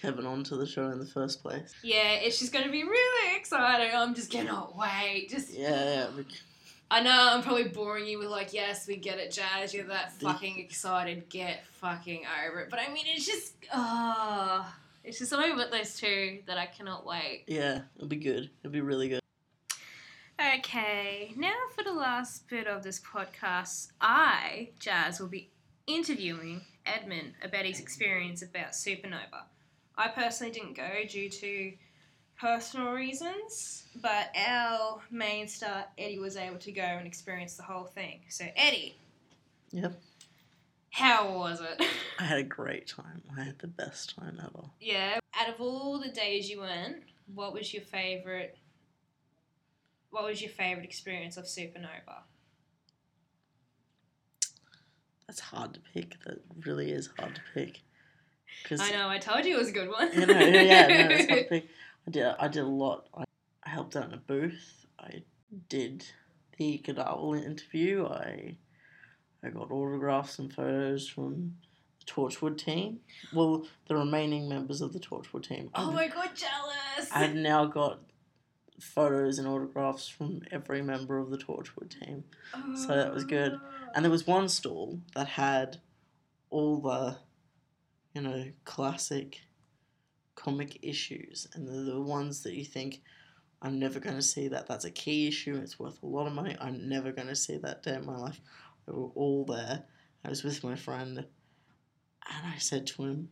Kevin 0.01 0.27
onto 0.27 0.57
the 0.57 0.67
show 0.67 0.91
in 0.91 0.99
the 1.01 1.07
first 1.07 1.43
place. 1.43 1.75
yeah, 1.83 2.13
it's 2.13 2.39
just 2.39 2.53
going 2.53 2.65
to 2.65 2.71
be 2.71 2.85
really 2.85 3.37
exciting. 3.37 3.91
I'm 3.95 4.15
just 4.15 4.31
cannot 4.31 4.77
wait. 4.77 5.29
Just 5.31 5.53
Yeah, 5.53 6.07
yeah, 6.17 6.23
I 6.91 7.03
know 7.03 7.31
I'm 7.33 7.43
probably 7.43 7.69
boring 7.69 8.07
you 8.07 8.19
with 8.19 8.29
like, 8.29 8.53
yes, 8.53 8.87
we 8.87 8.97
get 8.97 9.19
it, 9.19 9.33
Jazz. 9.33 9.75
You're 9.75 9.87
that 9.87 10.13
fucking 10.13 10.59
excited. 10.59 11.29
Get 11.29 11.67
fucking 11.67 12.23
over 12.47 12.61
it. 12.61 12.71
But 12.71 12.79
I 12.81 12.93
mean, 12.93 13.05
it's 13.09 13.27
just 13.27 13.55
ah, 13.73 14.75
it's 15.03 15.19
just 15.19 15.31
something 15.31 15.53
about 15.53 15.71
those 15.71 15.97
two 15.97 16.41
that 16.47 16.57
I 16.59 16.67
cannot 16.67 17.05
wait. 17.05 17.45
yeah. 17.49 17.81
It'll 17.97 18.09
be 18.09 18.17
good. 18.17 18.51
It'll 18.63 18.73
be 18.73 18.81
really 18.81 19.09
good. 19.09 19.21
Okay, 20.59 21.35
now 21.37 21.57
for 21.75 21.83
the 21.83 21.93
last 21.93 22.49
bit 22.49 22.69
of 22.69 22.85
this 22.85 23.01
podcast, 23.01 23.89
I, 24.01 24.69
Jazz, 24.79 25.19
will 25.19 25.27
be 25.27 25.51
interviewing 25.89 26.61
Edmund 26.87 27.33
about 27.43 27.65
his 27.65 27.81
experience 27.81 28.41
about 28.43 28.71
Supernova. 28.71 29.43
I 29.99 30.07
personally 30.09 30.53
didn't 30.53 30.75
go 30.77 30.89
due 31.09 31.29
to 31.29 31.73
personal 32.41 32.93
reasons, 32.93 33.83
but 34.01 34.31
our 34.37 35.01
main 35.11 35.49
star, 35.49 35.87
Eddie, 35.99 36.21
was 36.21 36.37
able 36.37 36.59
to 36.59 36.71
go 36.71 36.83
and 36.83 37.05
experience 37.05 37.57
the 37.57 37.65
whole 37.65 37.85
thing. 37.85 38.21
So, 38.29 38.45
Eddie. 38.57 38.97
Yep. 39.73 40.01
How 40.91 41.37
was 41.37 41.61
it? 41.61 41.85
I 42.21 42.23
had 42.23 42.39
a 42.39 42.45
great 42.45 42.87
time. 42.87 43.23
I 43.37 43.43
had 43.43 43.59
the 43.59 43.67
best 43.67 44.15
time 44.17 44.39
ever. 44.41 44.69
yeah. 44.81 45.19
Out 45.39 45.49
of 45.49 45.61
all 45.61 45.99
the 45.99 46.09
days 46.09 46.49
you 46.49 46.61
went, 46.61 47.03
what 47.35 47.53
was 47.53 47.75
your 47.75 47.83
favorite? 47.83 48.57
What 50.11 50.25
was 50.25 50.41
your 50.41 50.51
favorite 50.51 50.85
experience 50.85 51.37
of 51.37 51.45
Supernova? 51.45 52.23
That's 55.27 55.41
hard 55.41 55.75
to 55.75 55.81
pick. 55.93 56.15
That 56.25 56.41
really 56.65 56.91
is 56.91 57.11
hard 57.19 57.35
to 57.35 57.41
pick. 57.53 57.81
Cause, 58.65 58.81
I 58.81 58.91
know. 58.91 59.09
I 59.09 59.19
told 59.19 59.45
you 59.45 59.57
it 59.57 59.59
was 59.59 59.69
a 59.69 59.73
good 59.73 59.89
one. 59.89 60.13
You 60.13 60.27
know, 60.27 60.39
yeah, 60.39 60.87
no, 60.87 61.15
it's 61.15 61.31
hard 61.31 61.49
to. 61.49 61.57
I 62.07 62.11
did. 62.11 62.27
I 62.39 62.49
did 62.49 62.63
a 62.63 62.67
lot. 62.67 63.09
I, 63.15 63.25
I 63.65 63.71
helped 63.71 63.97
out 63.97 64.07
in 64.09 64.15
a 64.15 64.19
booth. 64.19 64.87
I 64.99 65.23
did 65.69 66.05
the 66.57 66.83
Gadawal 66.85 67.43
interview. 67.45 68.07
I 68.07 68.57
I 69.43 69.49
got 69.51 69.71
autographs 69.71 70.39
and 70.39 70.53
photos 70.53 71.09
from 71.09 71.57
the 72.01 72.13
Torchwood 72.13 72.59
team. 72.59 73.01
Well, 73.33 73.67
the 73.87 73.97
remaining 73.97 74.49
members 74.49 74.81
of 74.81 74.93
the 74.93 74.99
Torchwood 74.99 75.47
team. 75.47 75.71
oh 75.75 75.93
my 75.93 76.09
god, 76.09 76.31
jealous. 76.35 77.11
I've 77.13 77.35
now 77.35 77.67
got 77.67 78.01
photos 78.81 79.39
and 79.39 79.49
autographs 79.49 80.09
from 80.09 80.43
every 80.51 80.83
member 80.83 81.19
of 81.19 81.31
the 81.31 81.39
Torchwood 81.39 81.91
team. 82.01 82.25
so 82.77 82.89
that 82.89 83.13
was 83.13 83.25
good. 83.25 83.59
And 83.95 84.05
there 84.05 84.11
was 84.11 84.27
one 84.27 84.49
stall 84.49 85.01
that 85.15 85.27
had 85.29 85.79
all 86.51 86.81
the, 86.81 87.17
you 88.15 88.23
know, 88.23 88.47
classic 88.65 89.41
comic 90.35 90.79
issues, 90.83 91.49
and 91.55 91.69
the 91.69 92.01
ones 92.01 92.43
that 92.43 92.55
you 92.55 92.65
think, 92.65 93.03
I'm 93.61 93.79
never 93.79 94.01
going 94.01 94.17
to 94.17 94.23
see 94.23 94.49
that. 94.49 94.67
That's 94.67 94.85
a 94.85 94.91
key 94.91 95.27
issue. 95.27 95.57
It's 95.57 95.79
worth 95.79 96.03
a 96.03 96.07
lot 96.07 96.27
of 96.27 96.33
money. 96.33 96.57
I'm 96.61 96.89
never 96.89 97.13
going 97.13 97.29
to 97.29 97.37
see 97.37 97.57
that 97.59 97.83
day 97.83 97.95
in 97.95 98.07
my 98.07 98.17
life. 98.17 98.41
They 98.87 98.93
were 98.93 99.11
all 99.15 99.45
there. 99.45 99.85
I 100.25 100.29
was 100.29 100.45
with 100.45 100.63
my 100.65 100.77
friend, 100.77 101.19
and 101.19 101.27
I 102.47 102.59
said 102.59 102.87
to 102.89 103.05
him, 103.05 103.31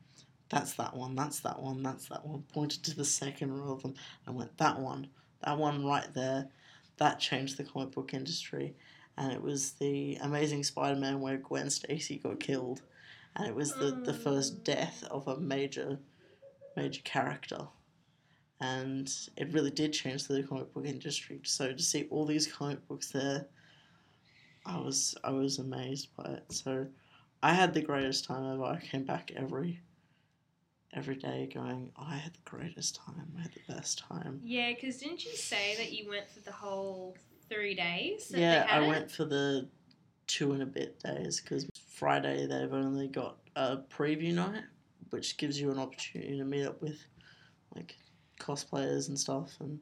"That's 0.49 0.75
that 0.75 0.97
one. 0.97 1.15
That's 1.15 1.41
that 1.41 1.61
one. 1.61 1.83
That's 1.83 2.09
that 2.09 2.27
one." 2.27 2.43
Pointed 2.53 2.85
to 2.85 2.97
the 2.97 3.05
second 3.05 3.53
row 3.53 3.73
of 3.73 3.83
them. 3.83 3.95
and 4.27 4.37
went, 4.37 4.57
"That 4.59 4.81
one. 4.81 5.09
That 5.45 5.59
one 5.59 5.85
right 5.85 6.13
there. 6.15 6.49
That 6.99 7.21
changed 7.21 7.57
the 7.57 7.65
comic 7.65 7.93
book 7.93 8.15
industry." 8.15 8.75
and 9.17 9.33
it 9.33 9.43
was 9.43 9.73
the 9.73 10.17
Amazing 10.17 10.65
Spider-Man 10.65 11.21
where 11.21 11.39
Gwen 11.39 11.71
Stacy 11.71 12.19
got 12.19 12.41
killed, 12.41 12.83
and 13.37 13.47
it 13.47 13.55
was 13.55 13.75
the, 13.75 14.01
the 14.05 14.13
mm. 14.13 14.23
first 14.23 14.65
death 14.65 15.05
of 15.11 15.29
a 15.29 15.39
major 15.39 15.99
major 16.77 17.03
character, 17.03 17.67
and 18.61 19.13
it 19.37 19.53
really 19.53 19.71
did 19.71 19.93
change 19.93 20.27
the 20.27 20.43
comic 20.43 20.73
book 20.73 20.87
industry. 20.87 21.41
So 21.45 21.73
to 21.73 21.83
see 21.83 22.07
all 22.11 22.27
these 22.27 22.47
comic 22.47 22.87
books 22.89 23.11
there, 23.11 23.47
I 24.65 24.79
was 24.79 25.15
I 25.23 25.31
was 25.31 25.59
amazed 25.59 26.09
by 26.17 26.25
it. 26.33 26.45
So 26.51 26.87
I 27.43 27.55
had 27.55 27.75
the 27.75 27.83
greatest 27.83 28.25
time 28.25 28.45
ever. 28.53 28.65
I 28.65 28.81
came 28.81 29.05
back 29.05 29.31
every 29.37 29.81
every 30.97 31.17
day 31.17 31.49
going, 31.53 31.91
I 31.97 32.17
had 32.17 32.33
the 32.33 32.51
greatest 32.51 32.97
time. 32.97 33.31
I 33.39 33.43
had 33.43 33.53
the 33.53 33.75
best 33.75 33.99
time. 33.99 34.41
Yeah, 34.43 34.73
because 34.73 34.97
didn't 34.97 35.25
you 35.25 35.37
say 35.37 35.77
that 35.77 35.93
you 35.93 36.09
went 36.09 36.29
for 36.29 36.41
the 36.41 36.53
whole 36.53 37.17
three 37.51 37.75
days? 37.75 38.33
Yeah, 38.35 38.67
I 38.69 38.83
it? 38.83 38.89
went 38.89 39.11
for 39.11 39.27
the 39.27 39.69
two 40.27 40.53
and 40.53 40.63
a 40.63 40.67
bit 40.67 40.99
days 41.01 41.41
because 41.41 41.67
Friday 41.95 42.47
they've 42.47 42.73
only 42.73 43.09
got 43.09 43.37
a 43.55 43.79
preview 43.79 44.35
night, 44.35 44.63
which 45.11 45.37
gives 45.37 45.61
you 45.61 45.71
an 45.71 45.79
opportunity 45.79 46.37
to 46.39 46.45
meet 46.45 46.67
up 46.67 46.81
with 46.83 46.99
like 47.75 47.97
cosplayers 48.41 49.09
and 49.09 49.19
stuff 49.19 49.53
and 49.61 49.79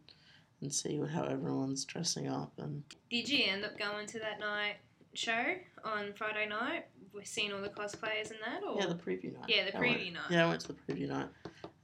and 0.61 0.73
see 0.73 0.99
how 1.13 1.25
everyone's 1.25 1.85
dressing 1.85 2.29
up 2.29 2.53
and 2.59 2.83
Did 3.11 3.29
you 3.29 3.45
end 3.47 3.65
up 3.65 3.79
going 3.79 4.07
to 4.09 4.19
that 4.21 4.41
night? 4.41 4.77
show 5.17 5.55
on 5.85 6.13
Friday 6.15 6.47
night? 6.49 6.87
We're 7.13 7.23
seeing 7.25 7.53
all 7.53 7.61
the 7.63 7.69
cosplayers 7.69 8.31
and 8.33 8.41
that, 8.45 8.63
or 8.67 8.77
Yeah, 8.81 8.87
the 8.87 8.95
preview 8.97 9.33
night. 9.35 9.45
Yeah, 9.49 9.65
the 9.65 9.77
I 9.77 9.81
went- 9.81 9.99
preview 10.01 10.13
night. 10.13 10.23
Yeah, 10.31 10.47
I 10.47 10.49
went 10.49 10.61
to 10.63 10.69
the 10.69 10.75
preview 10.75 11.07
night 11.09 11.29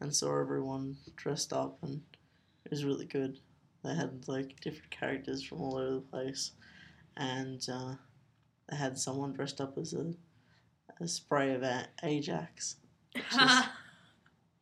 and 0.00 0.12
saw 0.14 0.40
everyone 0.40 0.96
dressed 1.14 1.52
up, 1.52 1.78
and 1.82 2.00
it 2.64 2.70
was 2.72 2.84
really 2.84 3.04
good. 3.06 3.38
They 3.84 3.94
had 3.94 4.26
like 4.26 4.58
different 4.60 4.90
characters 4.90 5.44
from 5.44 5.60
all 5.60 5.76
over 5.78 5.94
the 5.96 6.00
place, 6.00 6.52
and 7.16 7.64
uh, 7.72 7.94
they 8.70 8.76
had 8.76 8.98
someone 8.98 9.32
dressed 9.32 9.60
up 9.60 9.76
as 9.78 9.92
a, 9.92 10.12
a 11.00 11.08
spray 11.08 11.54
of 11.54 11.62
a- 11.62 11.88
Ajax. 12.02 12.76
Just- 13.32 13.68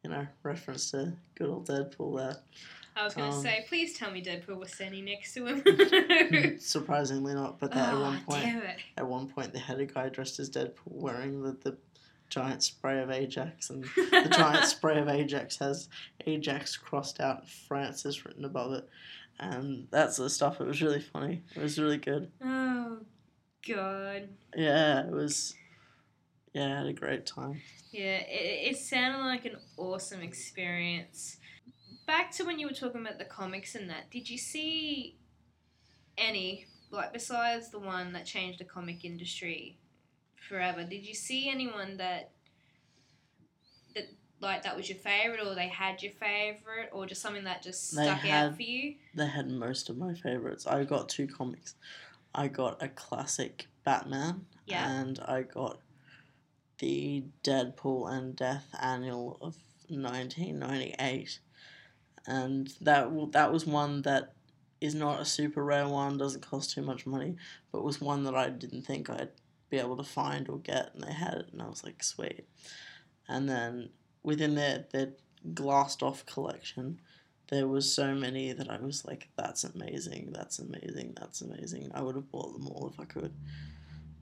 You 0.05 0.11
know, 0.11 0.27
reference 0.43 0.91
to 0.93 1.13
good 1.35 1.49
old 1.49 1.69
Deadpool 1.69 2.17
there. 2.17 2.37
I 2.97 3.05
was 3.05 3.15
gonna 3.15 3.33
um, 3.33 3.43
say, 3.43 3.65
please 3.69 3.97
tell 3.97 4.11
me 4.11 4.23
Deadpool 4.23 4.59
was 4.59 4.73
standing 4.73 5.05
next 5.05 5.35
to 5.35 5.47
him. 5.47 5.63
Hmm, 6.29 6.57
surprisingly 6.59 7.35
not, 7.35 7.59
but 7.61 7.73
they, 7.73 7.81
at 7.81 7.95
ah, 7.95 8.01
one 8.01 8.21
point, 8.23 8.65
at 8.97 9.07
one 9.07 9.29
point, 9.29 9.53
they 9.53 9.59
had 9.61 9.79
a 9.79 9.87
guy 9.87 10.09
dressed 10.09 10.41
as 10.41 10.51
Deadpool 10.51 10.73
wearing 10.87 11.43
the, 11.43 11.53
the 11.63 11.77
giant 12.29 12.63
spray 12.63 13.01
of 13.01 13.11
Ajax, 13.11 13.71
and 13.71 13.85
the 13.85 14.35
giant 14.37 14.65
spray 14.67 14.99
of 14.99 15.09
Ajax 15.09 15.59
has 15.59 15.89
Ajax 16.27 16.77
crossed 16.77 17.21
out 17.21 17.41
and 17.41 17.49
Francis 17.49 18.25
written 18.25 18.45
above 18.45 18.73
it. 18.73 18.89
And 19.41 19.87
that's 19.91 20.17
the 20.17 20.29
stuff. 20.29 20.61
It 20.61 20.67
was 20.67 20.83
really 20.83 21.01
funny. 21.01 21.43
It 21.55 21.63
was 21.63 21.79
really 21.79 21.99
good. 21.99 22.31
Oh 22.43 22.78
god. 23.67 24.29
Yeah, 24.57 25.07
it 25.07 25.13
was. 25.13 25.55
Yeah, 26.55 26.67
I 26.75 26.79
had 26.79 26.87
a 26.87 26.93
great 26.93 27.27
time. 27.27 27.61
Yeah, 27.91 28.19
it, 28.19 28.71
it 28.73 28.77
sounded 28.77 29.19
like 29.25 29.45
an 29.45 29.57
awesome 29.77 30.21
experience. 30.23 31.37
Back 32.07 32.31
to 32.33 32.45
when 32.45 32.59
you 32.59 32.67
were 32.67 32.73
talking 32.75 33.01
about 33.03 33.19
the 33.19 33.25
comics 33.25 33.75
and 33.75 33.89
that, 33.91 34.11
did 34.11 34.29
you 34.31 34.39
see 34.39 35.17
any, 36.17 36.67
like 36.91 37.13
besides 37.13 37.71
the 37.71 37.79
one 37.79 38.13
that 38.15 38.25
changed 38.25 38.59
the 38.61 38.65
comic 38.65 39.05
industry 39.05 39.79
forever, 40.49 40.85
did 40.85 41.07
you 41.07 41.15
see 41.15 41.49
anyone 41.51 41.99
that 41.99 42.31
that 43.95 44.09
like 44.41 44.63
that 44.63 44.77
was 44.77 44.89
your 44.89 44.99
favorite 44.99 45.41
or 45.47 45.55
they 45.55 45.69
had 45.69 46.03
your 46.03 46.13
favorite 46.13 46.89
or 46.93 47.07
just 47.07 47.21
something 47.21 47.45
that 47.45 47.63
just 47.63 47.95
They 47.95 48.05
stuck 48.05 48.19
had- 48.21 48.47
out 48.51 48.57
for 48.57 48.63
you? 48.63 48.95
They 49.15 49.27
had 49.27 49.51
most 49.51 49.91
of 49.91 49.99
my 49.99 50.15
favorites. 50.15 50.67
I 50.67 50.85
got 50.85 51.09
two 51.09 51.27
comics. 51.27 51.75
I 52.39 52.47
got 52.47 52.81
a 52.81 52.89
classic 52.89 53.67
Batman, 53.83 54.47
Yeah. 54.65 54.89
and 54.89 55.19
I 55.19 55.43
got 55.43 55.81
the 56.79 57.25
Deadpool 57.43 58.09
and 58.13 58.37
Death 58.37 58.69
Annual 58.81 59.39
of 59.41 59.57
1998. 59.89 61.41
And 62.27 62.69
that 62.81 63.33
that 63.33 63.53
was 63.53 63.67
one 63.67 64.03
that 64.03 64.35
is 64.81 64.95
not 64.95 65.21
a 65.21 65.25
super 65.25 65.65
rare 65.65 65.89
one, 65.89 66.17
doesn't 66.17 66.47
cost 66.47 66.71
too 66.71 66.83
much 66.83 67.07
money, 67.07 67.37
but 67.73 67.83
was 67.83 68.01
one 68.01 68.23
that 68.23 68.37
I 68.37 68.51
didn't 68.51 68.83
think 68.83 69.11
I'd 69.11 69.31
be 69.69 69.79
able 69.79 69.97
to 69.97 70.05
find 70.05 70.49
or 70.49 70.59
get, 70.59 70.95
and 70.95 71.03
they 71.03 71.13
had 71.13 71.35
it, 71.35 71.49
and 71.53 71.61
I 71.61 71.67
was 71.67 71.83
like, 71.83 72.05
sweet. 72.05 72.47
And 73.27 73.49
then 73.49 73.91
within 74.23 74.55
their, 74.55 74.87
their 74.93 75.15
glassed 75.55 76.05
off 76.05 76.25
collection, 76.25 77.01
there 77.49 77.67
was 77.67 77.93
so 77.93 78.15
many 78.15 78.53
that 78.53 78.71
I 78.71 78.79
was 78.79 79.05
like, 79.05 79.29
that's 79.37 79.65
amazing, 79.65 80.31
that's 80.33 80.59
amazing, 80.59 81.15
that's 81.19 81.41
amazing. 81.41 81.91
I 81.95 82.03
would 82.03 82.15
have 82.15 82.31
bought 82.31 82.53
them 82.53 82.69
all 82.69 82.91
if 82.93 83.01
I 83.01 83.05
could, 83.05 83.33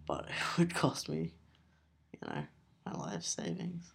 but 0.07 0.27
it 0.29 0.59
would 0.59 0.75
cost 0.75 1.09
me, 1.09 1.33
you 2.12 2.29
know, 2.29 2.45
my 2.85 2.93
life 2.93 3.25
savings. 3.25 3.93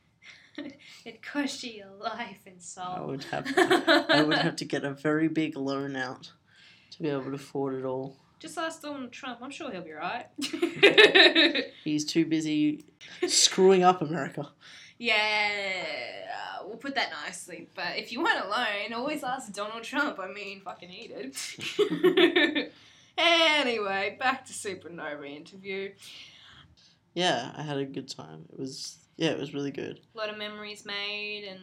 It 1.05 1.23
cost 1.23 1.63
you 1.63 1.71
your 1.71 1.95
life 1.99 2.41
and 2.45 2.61
soul. 2.61 2.85
I 2.85 3.01
would 3.01 3.23
have, 3.25 3.47
I 3.57 4.21
would 4.21 4.37
have 4.37 4.55
to 4.57 4.65
get 4.73 4.83
a 4.83 4.91
very 4.91 5.27
big 5.27 5.55
loan 5.55 5.95
out 5.95 6.31
to 6.91 7.01
be 7.01 7.09
able 7.09 7.23
to 7.23 7.33
afford 7.33 7.75
it 7.75 7.85
all. 7.85 8.17
Just 8.39 8.57
ask 8.57 8.81
Donald 8.81 9.11
Trump. 9.11 9.39
I'm 9.41 9.49
sure 9.49 9.71
he'll 9.71 9.81
be 9.81 9.93
right. 9.93 10.27
He's 11.83 12.05
too 12.05 12.25
busy 12.25 12.85
screwing 13.27 13.83
up 13.83 14.01
America. 14.01 14.49
Yeah, 15.01 16.59
we'll 16.63 16.77
put 16.77 16.93
that 16.93 17.09
nicely. 17.25 17.67
But 17.75 17.97
if 17.97 18.11
you 18.11 18.21
want 18.21 18.45
a 18.45 18.47
loan, 18.47 18.93
always 18.93 19.23
ask 19.23 19.51
Donald 19.51 19.83
Trump. 19.83 20.19
I 20.19 20.31
mean, 20.31 20.61
fucking 20.61 20.91
eat 20.91 21.11
it. 21.79 22.71
anyway, 23.17 24.15
back 24.19 24.45
to 24.45 24.53
Supernova 24.53 25.27
interview. 25.27 25.91
Yeah, 27.15 27.51
I 27.57 27.63
had 27.63 27.77
a 27.77 27.85
good 27.85 28.09
time. 28.09 28.45
It 28.53 28.59
was 28.59 28.97
yeah, 29.17 29.31
it 29.31 29.39
was 29.39 29.55
really 29.55 29.71
good. 29.71 29.99
A 30.13 30.17
lot 30.17 30.29
of 30.29 30.37
memories 30.37 30.85
made, 30.85 31.45
and 31.45 31.59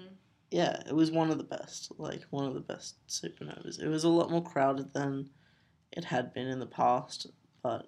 Yeah, 0.51 0.83
it 0.89 0.95
was 0.95 1.13
one 1.13 1.31
of 1.31 1.39
the 1.39 1.45
best, 1.45 1.93
like 1.97 2.23
one 2.31 2.45
of 2.45 2.55
the 2.55 2.61
best 2.61 2.97
supernovas. 3.07 3.81
It 3.81 3.89
was 3.89 4.03
a 4.03 4.09
lot 4.09 4.33
more 4.33 4.43
crowded 4.43 4.93
than 4.95 5.31
it 5.93 6.05
had 6.05 6.35
been 6.35 6.49
in 6.49 6.59
the 6.59 6.67
past, 6.67 7.29
but 7.63 7.87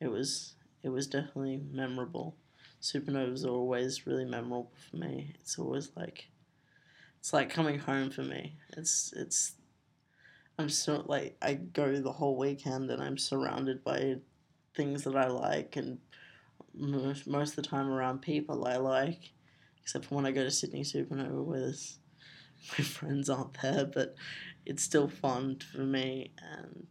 it 0.00 0.08
was 0.08 0.54
it 0.84 0.90
was 0.90 1.08
definitely 1.08 1.60
memorable. 1.72 2.36
Supernovas 2.80 3.44
are 3.44 3.50
always 3.50 4.06
really 4.06 4.24
memorable 4.24 4.72
for 4.90 4.96
me. 4.96 5.34
It's 5.40 5.58
always 5.58 5.90
like 5.96 6.28
it's 7.18 7.32
like 7.32 7.50
coming 7.50 7.78
home 7.78 8.10
for 8.10 8.22
me. 8.22 8.56
It's 8.76 9.12
it's 9.16 9.52
I'm 10.58 10.68
so 10.68 11.04
like 11.06 11.36
I 11.42 11.54
go 11.54 11.96
the 11.96 12.12
whole 12.12 12.36
weekend 12.36 12.90
and 12.90 13.02
I'm 13.02 13.18
surrounded 13.18 13.84
by 13.84 14.16
things 14.74 15.04
that 15.04 15.16
I 15.16 15.28
like 15.28 15.76
and 15.76 15.98
most, 16.74 17.26
most 17.26 17.50
of 17.50 17.56
the 17.56 17.62
time 17.62 17.88
around 17.88 18.22
people 18.22 18.66
I 18.66 18.76
like 18.76 19.32
except 19.82 20.04
for 20.04 20.16
when 20.16 20.26
I 20.26 20.32
go 20.32 20.44
to 20.44 20.50
Sydney 20.50 20.82
Supernova 20.82 21.44
with 21.44 21.98
my 22.78 22.84
friends 22.84 23.30
aren't 23.30 23.60
there, 23.62 23.86
but 23.86 24.14
it's 24.66 24.82
still 24.82 25.08
fun 25.08 25.58
for 25.72 25.80
me. 25.80 26.32
And 26.42 26.86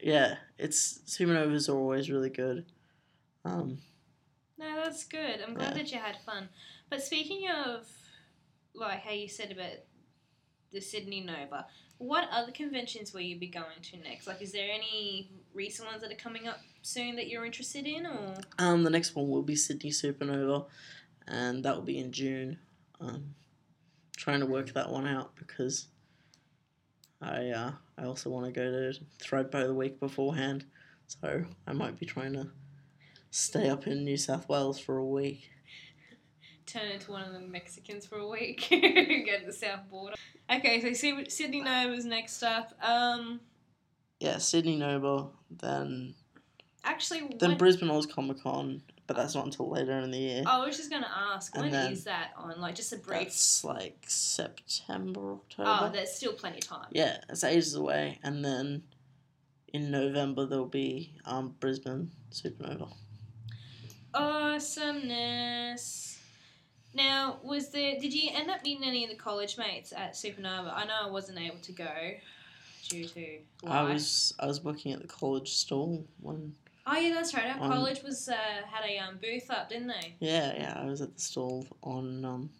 yeah, 0.00 0.36
it's 0.58 1.00
Supernovas 1.06 1.68
are 1.68 1.76
always 1.76 2.10
really 2.10 2.30
good. 2.30 2.66
Um, 3.44 3.78
no, 4.58 4.76
that's 4.76 5.04
good. 5.04 5.40
I'm 5.46 5.54
glad 5.54 5.70
Yeah. 5.76 5.82
that 5.82 5.92
you 5.92 5.98
had 5.98 6.16
fun. 6.22 6.48
But 6.88 7.02
speaking 7.02 7.48
of, 7.48 7.86
like 8.74 9.00
how 9.00 9.12
you 9.12 9.28
said 9.28 9.50
about 9.52 9.78
the 10.72 10.80
Sydney 10.80 11.20
Nova, 11.20 11.66
what 11.98 12.28
other 12.30 12.52
conventions 12.52 13.12
will 13.12 13.22
you 13.22 13.38
be 13.38 13.46
going 13.48 13.80
to 13.82 13.96
next? 13.98 14.26
Like, 14.26 14.42
is 14.42 14.52
there 14.52 14.70
any 14.70 15.30
recent 15.54 15.88
ones 15.88 16.02
that 16.02 16.12
are 16.12 16.16
coming 16.16 16.46
up 16.46 16.58
soon 16.82 17.16
that 17.16 17.28
you're 17.28 17.44
interested 17.46 17.86
in, 17.86 18.06
or 18.06 18.34
um, 18.58 18.84
the 18.84 18.90
next 18.90 19.14
one 19.14 19.28
will 19.28 19.42
be 19.42 19.56
Sydney 19.56 19.90
Supernova, 19.90 20.66
and 21.26 21.64
that 21.64 21.74
will 21.74 21.82
be 21.82 21.98
in 21.98 22.12
June. 22.12 22.58
Um, 23.00 23.34
trying 24.16 24.40
to 24.40 24.46
work 24.46 24.72
that 24.74 24.90
one 24.90 25.06
out 25.06 25.34
because 25.36 25.86
I 27.20 27.48
uh, 27.50 27.72
I 27.98 28.04
also 28.04 28.30
want 28.30 28.46
to 28.46 28.52
go 28.52 28.70
to 28.70 28.98
Thredbo 29.22 29.66
the 29.66 29.74
week 29.74 29.98
beforehand, 30.00 30.64
so 31.06 31.44
I 31.66 31.72
might 31.72 31.98
be 31.98 32.06
trying 32.06 32.34
to 32.34 32.48
stay 33.36 33.68
up 33.68 33.86
in 33.86 34.02
New 34.04 34.16
South 34.16 34.48
Wales 34.48 34.78
for 34.78 34.96
a 34.96 35.04
week. 35.04 35.50
turn 36.64 36.86
into 36.88 37.10
one 37.12 37.22
of 37.22 37.32
the 37.32 37.40
Mexicans 37.40 38.06
for 38.06 38.18
a 38.18 38.26
week, 38.26 38.66
go 38.70 38.76
to 38.80 39.46
the 39.46 39.52
south 39.52 39.88
border? 39.90 40.16
Okay, 40.50 40.80
so 40.80 40.92
Sy- 40.92 41.24
Sydney 41.28 41.60
Nova's 41.60 42.04
next 42.04 42.42
up. 42.42 42.72
Um, 42.82 43.40
Yeah, 44.20 44.38
Sydney 44.38 44.76
Nova, 44.76 45.28
then 45.50 46.14
actually, 46.84 47.20
then 47.38 47.50
when, 47.50 47.58
Brisbane 47.58 47.90
Oz 47.90 48.06
Comic 48.06 48.42
Con, 48.42 48.82
but 49.06 49.16
that's 49.16 49.34
not 49.34 49.44
until 49.44 49.68
later 49.70 49.98
in 49.98 50.10
the 50.10 50.18
year. 50.18 50.42
I 50.46 50.64
was 50.66 50.76
just 50.76 50.90
gonna 50.90 51.10
ask, 51.34 51.54
And 51.56 51.70
when 51.70 51.92
is 51.92 52.04
that 52.04 52.30
on? 52.36 52.58
Like, 52.60 52.74
just 52.74 52.92
a 52.92 52.96
brief. 52.96 53.24
That's 53.24 53.62
like 53.64 53.98
September, 54.06 55.32
October. 55.34 55.78
Oh, 55.82 55.90
there's 55.92 56.12
still 56.12 56.32
plenty 56.32 56.58
of 56.58 56.66
time. 56.66 56.86
yeah, 56.90 57.18
it's 57.28 57.44
ages 57.44 57.74
away, 57.74 58.18
and 58.22 58.44
then 58.44 58.82
in 59.72 59.90
November 59.90 60.46
there'll 60.46 60.64
be 60.66 61.12
um 61.26 61.54
Brisbane 61.60 62.10
Supernova. 62.32 62.92
Awesomeness. 64.16 66.18
Now, 66.94 67.38
was 67.42 67.68
there? 67.70 67.98
Did 68.00 68.14
you 68.14 68.30
end 68.32 68.50
up 68.50 68.62
meeting 68.64 68.84
any 68.84 69.04
of 69.04 69.10
the 69.10 69.16
college 69.16 69.58
mates 69.58 69.92
at 69.92 70.14
Supernova? 70.14 70.72
I 70.74 70.86
know 70.86 70.94
I 71.04 71.10
wasn't 71.10 71.38
able 71.38 71.58
to 71.58 71.72
go 71.72 71.86
due 72.88 73.06
to 73.08 73.38
I 73.66 73.82
was 73.82 74.32
I 74.38 74.46
was 74.46 74.62
working 74.62 74.92
at 74.92 75.02
the 75.02 75.08
college 75.08 75.52
stall 75.54 76.04
when 76.20 76.54
Oh 76.86 76.96
yeah, 76.96 77.12
that's 77.14 77.34
right. 77.34 77.46
Our 77.46 77.64
Um, 77.64 77.72
college 77.72 78.02
was 78.04 78.28
uh, 78.28 78.34
had 78.70 78.88
a 78.88 78.98
um, 78.98 79.18
booth 79.20 79.50
up, 79.50 79.68
didn't 79.68 79.88
they? 79.88 80.14
yeah 80.20 80.54
yeah 80.54 80.80
I 80.80 80.86
was 80.86 81.00
at 81.00 81.14
the 81.14 81.20
stall 81.20 81.66
on 81.82 82.24
um 82.24 82.50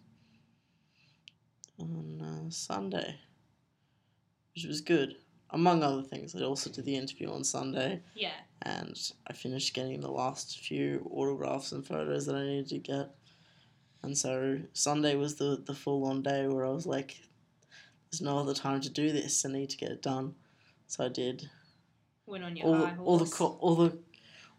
on 1.79 2.21
uh, 2.21 2.49
Sunday, 2.49 3.15
which 4.53 4.65
was 4.65 4.81
good. 4.81 5.15
Among 5.51 5.81
other 5.81 6.03
things, 6.03 6.35
I 6.35 6.41
also 6.41 6.69
did 6.69 6.85
the 6.85 6.97
interview 6.97 7.31
on 7.31 7.43
Sunday. 7.43 8.01
Yeah. 8.15 8.31
and 8.63 8.97
I 9.27 9.33
finished 9.33 9.73
getting 9.73 10.01
the 10.01 10.11
last 10.11 10.59
few 10.59 11.09
autographs 11.11 11.71
and 11.71 11.85
photos 11.85 12.25
that 12.25 12.35
I 12.35 12.43
needed 12.43 12.67
to 12.69 12.79
get. 12.79 13.09
And 14.03 14.17
so 14.17 14.59
Sunday 14.73 15.15
was 15.15 15.35
the, 15.35 15.61
the 15.65 15.73
full 15.73 16.05
on 16.05 16.21
day 16.21 16.47
where 16.47 16.65
I 16.65 16.69
was 16.69 16.85
like, 16.85 17.17
there's 18.11 18.21
no 18.21 18.39
other 18.39 18.53
time 18.53 18.81
to 18.81 18.89
do 18.89 19.11
this. 19.11 19.45
I 19.45 19.49
need 19.49 19.69
to 19.69 19.77
get 19.77 19.91
it 19.91 20.01
done. 20.01 20.35
So 20.87 21.05
I 21.05 21.09
did 21.09 21.49
Went 22.25 22.43
on 22.43 22.55
your 22.55 22.67
all, 22.67 22.75
high 22.75 22.95
all 22.97 23.17
the 23.17 23.25
co- 23.25 23.57
all 23.61 23.75
the 23.75 23.97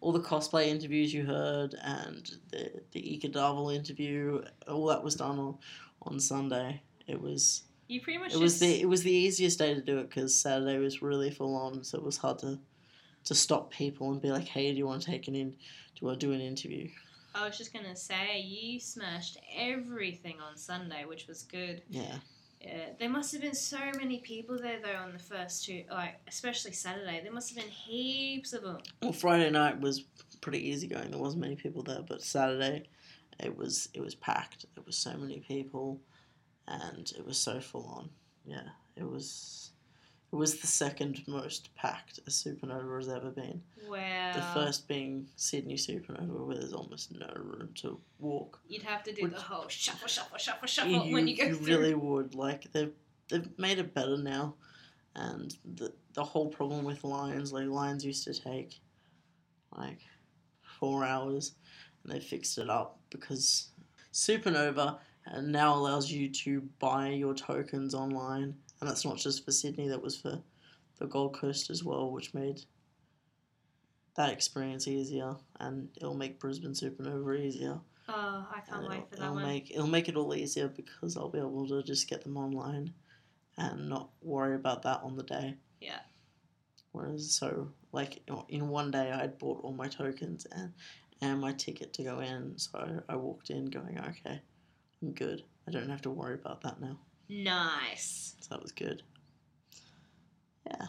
all 0.01 0.13
the 0.13 0.21
cosplay 0.21 0.69
interviews 0.69 1.13
you 1.13 1.25
heard 1.25 1.75
and 1.83 2.31
the 2.51 2.83
the 2.93 3.21
Darville 3.25 3.75
interview. 3.75 4.43
All 4.67 4.87
that 4.87 5.03
was 5.03 5.17
done 5.17 5.39
on, 5.39 5.59
on 6.03 6.21
Sunday. 6.21 6.83
It 7.07 7.21
was 7.21 7.65
you 7.89 8.01
pretty 8.01 8.19
much 8.19 8.35
it 8.35 8.39
was 8.39 8.61
the 8.61 8.81
it 8.81 8.89
was 8.89 9.03
the 9.03 9.13
easiest 9.13 9.59
day 9.59 9.75
to 9.75 9.81
do 9.81 9.99
it 9.99 10.09
because 10.09 10.39
Saturday 10.39 10.79
was 10.79 11.03
really 11.03 11.31
full 11.31 11.57
on, 11.57 11.83
so 11.83 11.99
it 11.99 12.05
was 12.05 12.17
hard 12.17 12.39
to 12.41 12.59
to 13.25 13.35
stop 13.35 13.71
people 13.71 14.13
and 14.13 14.23
be 14.23 14.31
like, 14.31 14.47
hey, 14.47 14.71
do 14.71 14.79
you 14.79 14.87
want 14.87 15.03
to 15.03 15.11
take 15.11 15.29
an 15.29 15.35
in? 15.35 15.51
Do 15.51 15.57
you 16.01 16.07
want 16.07 16.21
to 16.21 16.27
do 16.27 16.33
an 16.33 16.41
interview? 16.41 16.89
I 17.35 17.47
was 17.47 17.59
just 17.59 17.73
gonna 17.73 17.97
say 17.97 18.41
you 18.41 18.79
smashed 18.81 19.39
everything 19.57 20.37
on 20.41 20.57
Sunday, 20.57 21.05
which 21.05 21.27
was 21.27 21.43
good. 21.43 21.83
Yeah. 21.89 22.17
Yeah, 22.61 22.87
there 22.99 23.09
must 23.09 23.33
have 23.33 23.43
been 23.43 23.55
so 23.55 23.79
many 23.97 24.19
people 24.19 24.59
there 24.59 24.81
though 24.83 24.97
on 24.97 25.13
the 25.13 25.19
first 25.19 25.65
two, 25.65 25.85
like 25.91 26.17
especially 26.27 26.73
Saturday. 26.73 27.21
There 27.23 27.33
must 27.33 27.51
have 27.51 27.59
been 27.59 27.73
heaps 27.73 28.53
of 28.53 28.63
them. 28.63 28.79
Well, 29.01 29.13
Friday 29.13 29.49
night 29.51 29.81
was 29.81 30.05
pretty 30.41 30.69
easy 30.69 30.89
going. 30.89 31.11
There 31.11 31.21
wasn't 31.21 31.43
many 31.43 31.55
people 31.55 31.85
there, 31.85 32.03
but 32.07 32.21
Saturday, 32.21 32.89
it 33.39 33.57
was 33.57 33.89
it 33.95 34.01
was 34.01 34.17
packed. 34.17 34.67
There 34.75 34.83
was 34.85 34.99
so 34.99 35.17
many 35.17 35.39
people, 35.39 36.01
and 36.69 37.11
it 37.19 37.27
was 37.27 37.39
so 37.39 37.61
full 37.61 37.87
on. 37.87 38.11
Yeah, 38.45 38.69
it 38.97 39.09
was. 39.09 39.65
It 40.31 40.37
was 40.37 40.61
the 40.61 40.67
second 40.67 41.23
most 41.27 41.75
packed 41.75 42.19
a 42.27 42.31
supernova 42.31 42.99
has 42.99 43.09
ever 43.09 43.31
been. 43.31 43.63
Wow. 43.89 44.33
The 44.35 44.43
first 44.61 44.87
being 44.87 45.27
Sydney 45.37 45.77
Supernova, 45.77 46.47
where 46.47 46.57
there's 46.59 46.75
almost 46.75 47.19
no 47.19 47.33
room 47.35 47.71
to 47.77 47.99
walk. 48.19 48.61
You'd 48.69 48.83
have 48.83 49.03
to 49.05 49.13
do 49.15 49.23
Which- 49.23 49.33
the 49.33 49.41
whole 49.41 49.69
shuffle, 49.69 50.07
shuffle, 50.07 50.37
shuffle, 50.37 50.69
shuffle 50.69 51.11
when 51.11 51.27
you 51.29 51.35
go 51.35 51.55
through. 51.55 51.67
You 51.67 51.79
really 51.79 51.95
would. 51.95 52.35
Like 52.35 52.71
they've 52.73 52.93
they've 53.31 53.49
made 53.59 53.79
it 53.79 53.95
better 53.95 54.19
now, 54.19 54.55
and 55.17 55.57
the 55.65 55.95
the 56.13 56.25
whole 56.25 56.49
problem 56.49 56.85
with 56.85 57.05
lines, 57.05 57.51
like 57.51 57.69
lines 57.69 58.05
used 58.05 58.25
to 58.25 58.35
take 58.35 58.81
like 59.75 60.01
four 60.79 61.07
hours, 61.07 61.55
and 62.05 62.13
they 62.13 62.21
fixed 62.21 62.59
it 62.59 62.69
up 62.69 62.99
because 63.09 63.69
Supernova 64.13 64.99
uh, 65.33 65.41
now 65.41 65.75
allows 65.75 66.11
you 66.11 66.29
to 66.29 66.61
buy 66.79 67.09
your 67.11 67.35
tokens 67.35 67.95
online, 67.95 68.55
and 68.81 68.89
that's 68.89 69.05
not 69.05 69.17
just 69.17 69.45
for 69.45 69.53
Sydney. 69.53 69.89
That 69.89 70.03
was 70.03 70.17
for 70.17 70.41
the 70.99 71.07
Gold 71.07 71.35
Coast 71.35 71.71
as 71.71 71.85
well, 71.85 72.11
which 72.11 72.35
made 72.35 72.63
that 74.17 74.31
experience 74.33 74.89
easier, 74.89 75.37
and 75.61 75.89
it'll 75.97 76.15
make 76.15 76.41
Brisbane 76.41 76.73
Supernova 76.73 77.39
easier. 77.41 77.79
Oh, 78.09 78.47
I 78.51 78.61
can't 78.61 78.81
And 78.81 78.89
wait 78.89 79.09
for 79.11 79.17
that 79.17 79.23
it'll 79.23 79.35
one. 79.35 79.43
make 79.43 79.71
it'll 79.71 79.87
make 79.87 80.09
it 80.09 80.17
all 80.17 80.35
easier 80.35 80.69
because 80.69 81.17
I'll 81.17 81.29
be 81.29 81.39
able 81.39 81.69
to 81.69 81.83
just 81.83 82.09
get 82.09 82.23
them 82.23 82.37
online 82.37 82.95
and 83.57 83.89
not 83.89 84.09
worry 84.23 84.55
about 84.55 84.83
that 84.83 85.01
on 85.03 85.17
the 85.17 85.23
day. 85.23 85.57
Yeah. 85.81 86.01
Whereas 86.93 87.31
so 87.31 87.69
like 87.93 88.23
in 88.49 88.69
one 88.69 88.91
day 88.91 89.13
I'd 89.13 89.39
bought 89.39 89.63
all 89.63 89.73
my 89.73 89.89
tokens 89.89 90.47
and 90.53 90.73
and 91.21 91.41
my 91.41 91.53
ticket 91.53 91.93
to 91.95 92.05
go 92.05 92.21
in, 92.21 92.57
so 92.57 93.03
I 93.09 93.17
walked 93.17 93.51
in 93.51 93.67
going, 93.67 93.99
okay, 93.99 94.41
I'm 95.03 95.13
good. 95.13 95.43
I 95.67 95.71
don't 95.71 95.89
have 95.89 96.03
to 96.03 96.11
worry 96.11 96.35
about 96.35 96.63
that 96.63 96.81
now. 96.81 96.99
Nice. 97.29 98.35
So 98.41 98.49
that 98.55 98.63
was 98.63 98.73
good. 98.73 99.03
Yeah. 100.67 100.87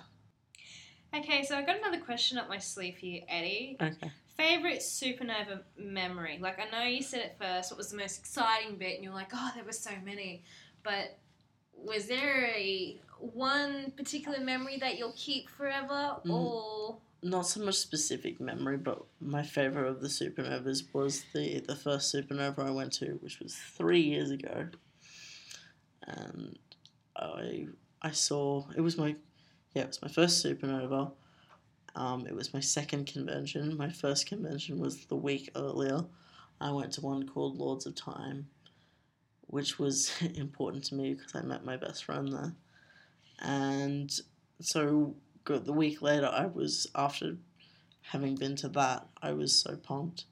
Okay, 1.15 1.43
so 1.43 1.56
I 1.58 1.63
got 1.63 1.78
another 1.80 2.00
question 2.00 2.38
up 2.38 2.48
my 2.50 2.60
sleeve 2.60 2.98
here, 2.98 3.22
Eddie. 3.28 3.78
Okay. 3.82 4.12
Favorite 4.38 4.80
supernova 4.80 5.62
memory? 5.78 6.38
Like 6.39 6.60
I 6.60 6.69
know 6.69 6.88
you 6.88 7.02
said 7.02 7.22
it 7.22 7.36
first. 7.39 7.72
What 7.72 7.78
was 7.78 7.89
the 7.91 7.98
most 7.98 8.19
exciting 8.19 8.78
bit? 8.78 8.95
And 8.95 9.04
you're 9.04 9.13
like, 9.13 9.32
oh, 9.34 9.52
there 9.56 9.63
were 9.65 9.72
so 9.72 9.91
many. 10.06 10.43
But 10.84 11.17
was 11.76 12.08
there 12.08 12.45
a 12.56 13.02
one 13.19 13.91
particular 13.98 14.39
memory 14.39 14.78
that 14.80 14.98
you'll 14.98 15.13
keep 15.17 15.50
forever, 15.50 16.17
Mm. 16.26 16.32
or 16.34 16.98
Not 17.21 17.47
so 17.47 17.63
much 17.65 17.75
specific 17.75 18.39
memory, 18.39 18.77
but 18.77 19.03
my 19.19 19.43
favorite 19.43 19.89
of 19.89 20.01
the 20.01 20.08
supernovas 20.08 20.84
was 20.93 21.25
the 21.34 21.60
the 21.60 21.75
first 21.75 22.13
supernova 22.13 22.60
I 22.60 22.71
went 22.71 22.93
to, 22.93 23.17
which 23.21 23.39
was 23.39 23.55
three 23.55 24.01
years 24.01 24.32
ago. 24.32 24.67
And 26.03 26.58
I 27.15 27.67
I 28.01 28.12
saw 28.12 28.65
it 28.75 28.82
was 28.82 28.97
my 28.97 29.15
yeah, 29.73 29.84
it 29.84 29.88
was 29.88 30.01
my 30.01 30.08
first 30.08 30.43
supernova. 30.45 31.12
Um, 31.95 32.25
it 32.27 32.36
was 32.36 32.53
my 32.53 32.62
second 32.62 33.08
convention. 33.08 33.75
My 33.75 33.89
first 33.89 34.27
convention 34.27 34.79
was 34.79 35.05
the 35.05 35.15
week 35.15 35.49
earlier. 35.55 36.05
I 36.62 36.71
went 36.71 36.93
to 36.93 37.01
one 37.01 37.27
called 37.27 37.58
Lords 37.58 37.86
of 37.86 37.95
Time, 37.95 38.47
which 39.47 39.79
was 39.79 40.12
important 40.36 40.86
to 40.86 40.95
me 40.95 41.13
because 41.15 41.36
I 41.36 41.41
met 41.41 41.65
my 41.65 41.77
best 41.77 42.05
friend 42.05 42.32
there. 42.32 42.53
And 43.39 44.12
so 44.62 45.15
the 45.45 45.73
week 45.73 46.02
later 46.02 46.28
I 46.28 46.45
was 46.45 46.88
after 46.95 47.38
having 48.02 48.36
been 48.36 48.56
to 48.58 48.69
that, 48.69 49.08
I 49.21 49.34
was 49.34 49.60
so 49.60 49.75
pumped 49.75 50.25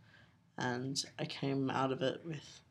and 0.57 1.03
I 1.19 1.25
came 1.25 1.69
out 1.69 1.91
of 1.91 2.01
it 2.01 2.21
with 2.23 2.61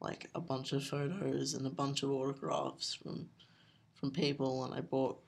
like 0.00 0.28
a 0.34 0.40
bunch 0.40 0.72
of 0.72 0.84
photos 0.84 1.54
and 1.54 1.66
a 1.66 1.70
bunch 1.70 2.02
of 2.02 2.10
autographs 2.10 2.94
from 2.94 3.28
from 3.94 4.10
people 4.10 4.64
and 4.64 4.72
I 4.72 4.80
bought 4.80 5.18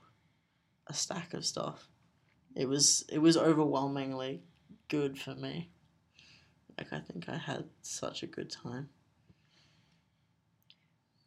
a 0.86 0.94
stack 0.94 1.34
of 1.34 1.44
stuff. 1.44 1.88
It 2.54 2.68
was 2.68 3.04
it 3.10 3.18
was 3.18 3.36
overwhelmingly 3.36 4.42
good 4.88 5.18
for 5.18 5.34
me. 5.34 5.70
Like 6.78 6.92
I 6.92 7.00
think 7.00 7.28
I 7.28 7.36
had 7.36 7.64
such 7.82 8.22
a 8.22 8.26
good 8.26 8.50
time. 8.50 8.88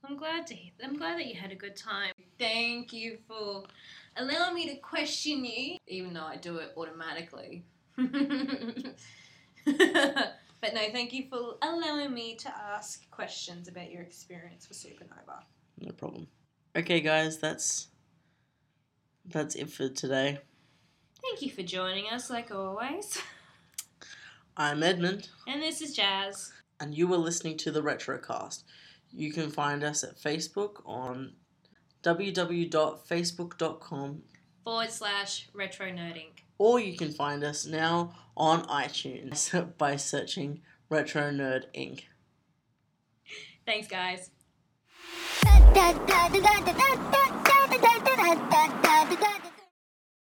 I'm 0.04 0.18
glad 0.18 0.46
to. 0.48 0.56
I'm 0.84 0.98
glad 0.98 1.20
that 1.20 1.28
you 1.28 1.36
had 1.36 1.52
a 1.52 1.56
good 1.56 1.76
time. 1.76 2.12
Thank 2.38 2.94
you 2.94 3.18
for 3.28 3.64
allowing 4.18 4.56
me 4.56 4.70
to 4.70 4.76
question 4.78 5.46
you, 5.46 5.78
even 5.88 6.14
though 6.14 6.26
I 6.26 6.38
do 6.38 6.58
it 6.58 6.74
automatically. 6.78 7.66
but 7.98 8.06
no, 9.66 10.82
thank 10.92 11.14
you 11.14 11.26
for 11.30 11.56
allowing 11.62 12.14
me 12.14 12.36
to 12.38 12.50
ask 12.74 13.10
questions 13.12 13.68
about 13.68 13.92
your 13.92 14.02
experience 14.02 14.68
with 14.70 14.78
Supernova. 14.78 15.44
No 15.80 15.92
problem. 15.92 16.28
Okay 16.76 17.00
guys, 17.02 17.38
that's 17.38 17.88
that's 19.26 19.56
it 19.56 19.70
for 19.70 19.90
today. 19.90 20.40
Thank 21.22 21.42
you 21.42 21.50
for 21.50 21.64
joining 21.64 22.06
us, 22.12 22.30
like 22.30 22.52
always. 22.52 23.18
I'm 24.58 24.84
Edmund. 24.84 25.30
And 25.48 25.62
this 25.62 25.82
is 25.82 25.96
Jazz. 25.96 26.54
and 26.80 26.96
you 26.96 27.08
were 27.08 27.18
listening 27.18 27.58
to 27.58 27.72
the 27.72 27.82
Retrocast. 27.82 28.64
You 29.12 29.32
can 29.32 29.50
find 29.50 29.84
us 29.84 30.04
at 30.04 30.18
Facebook 30.18 30.82
on 30.86 31.34
www.facebook.com 32.06 34.22
Forward 34.64 34.92
slash 34.92 35.48
retro 35.54 35.88
nerding. 35.88 36.28
or 36.60 36.80
you 36.80 36.96
can 36.98 37.12
find 37.12 37.44
us 37.44 37.66
now 37.66 38.14
on 38.38 38.64
iTunes 38.68 39.50
by 39.78 39.96
searching 39.96 40.62
Retro 40.90 41.32
Nerd 41.32 41.64
Inc. 41.76 42.04
Thanks, 43.66 43.88
guys. 43.88 44.30
da 45.44 45.62
da 45.74 45.94
da 45.94 46.30
da 46.30 46.30
da 46.30 46.62
da 46.62 46.76
da 46.76 46.94
da 47.44 47.68
da 47.68 47.78
da 47.78 48.36
da 48.36 48.68
da 48.82 49.16
da 49.16 49.34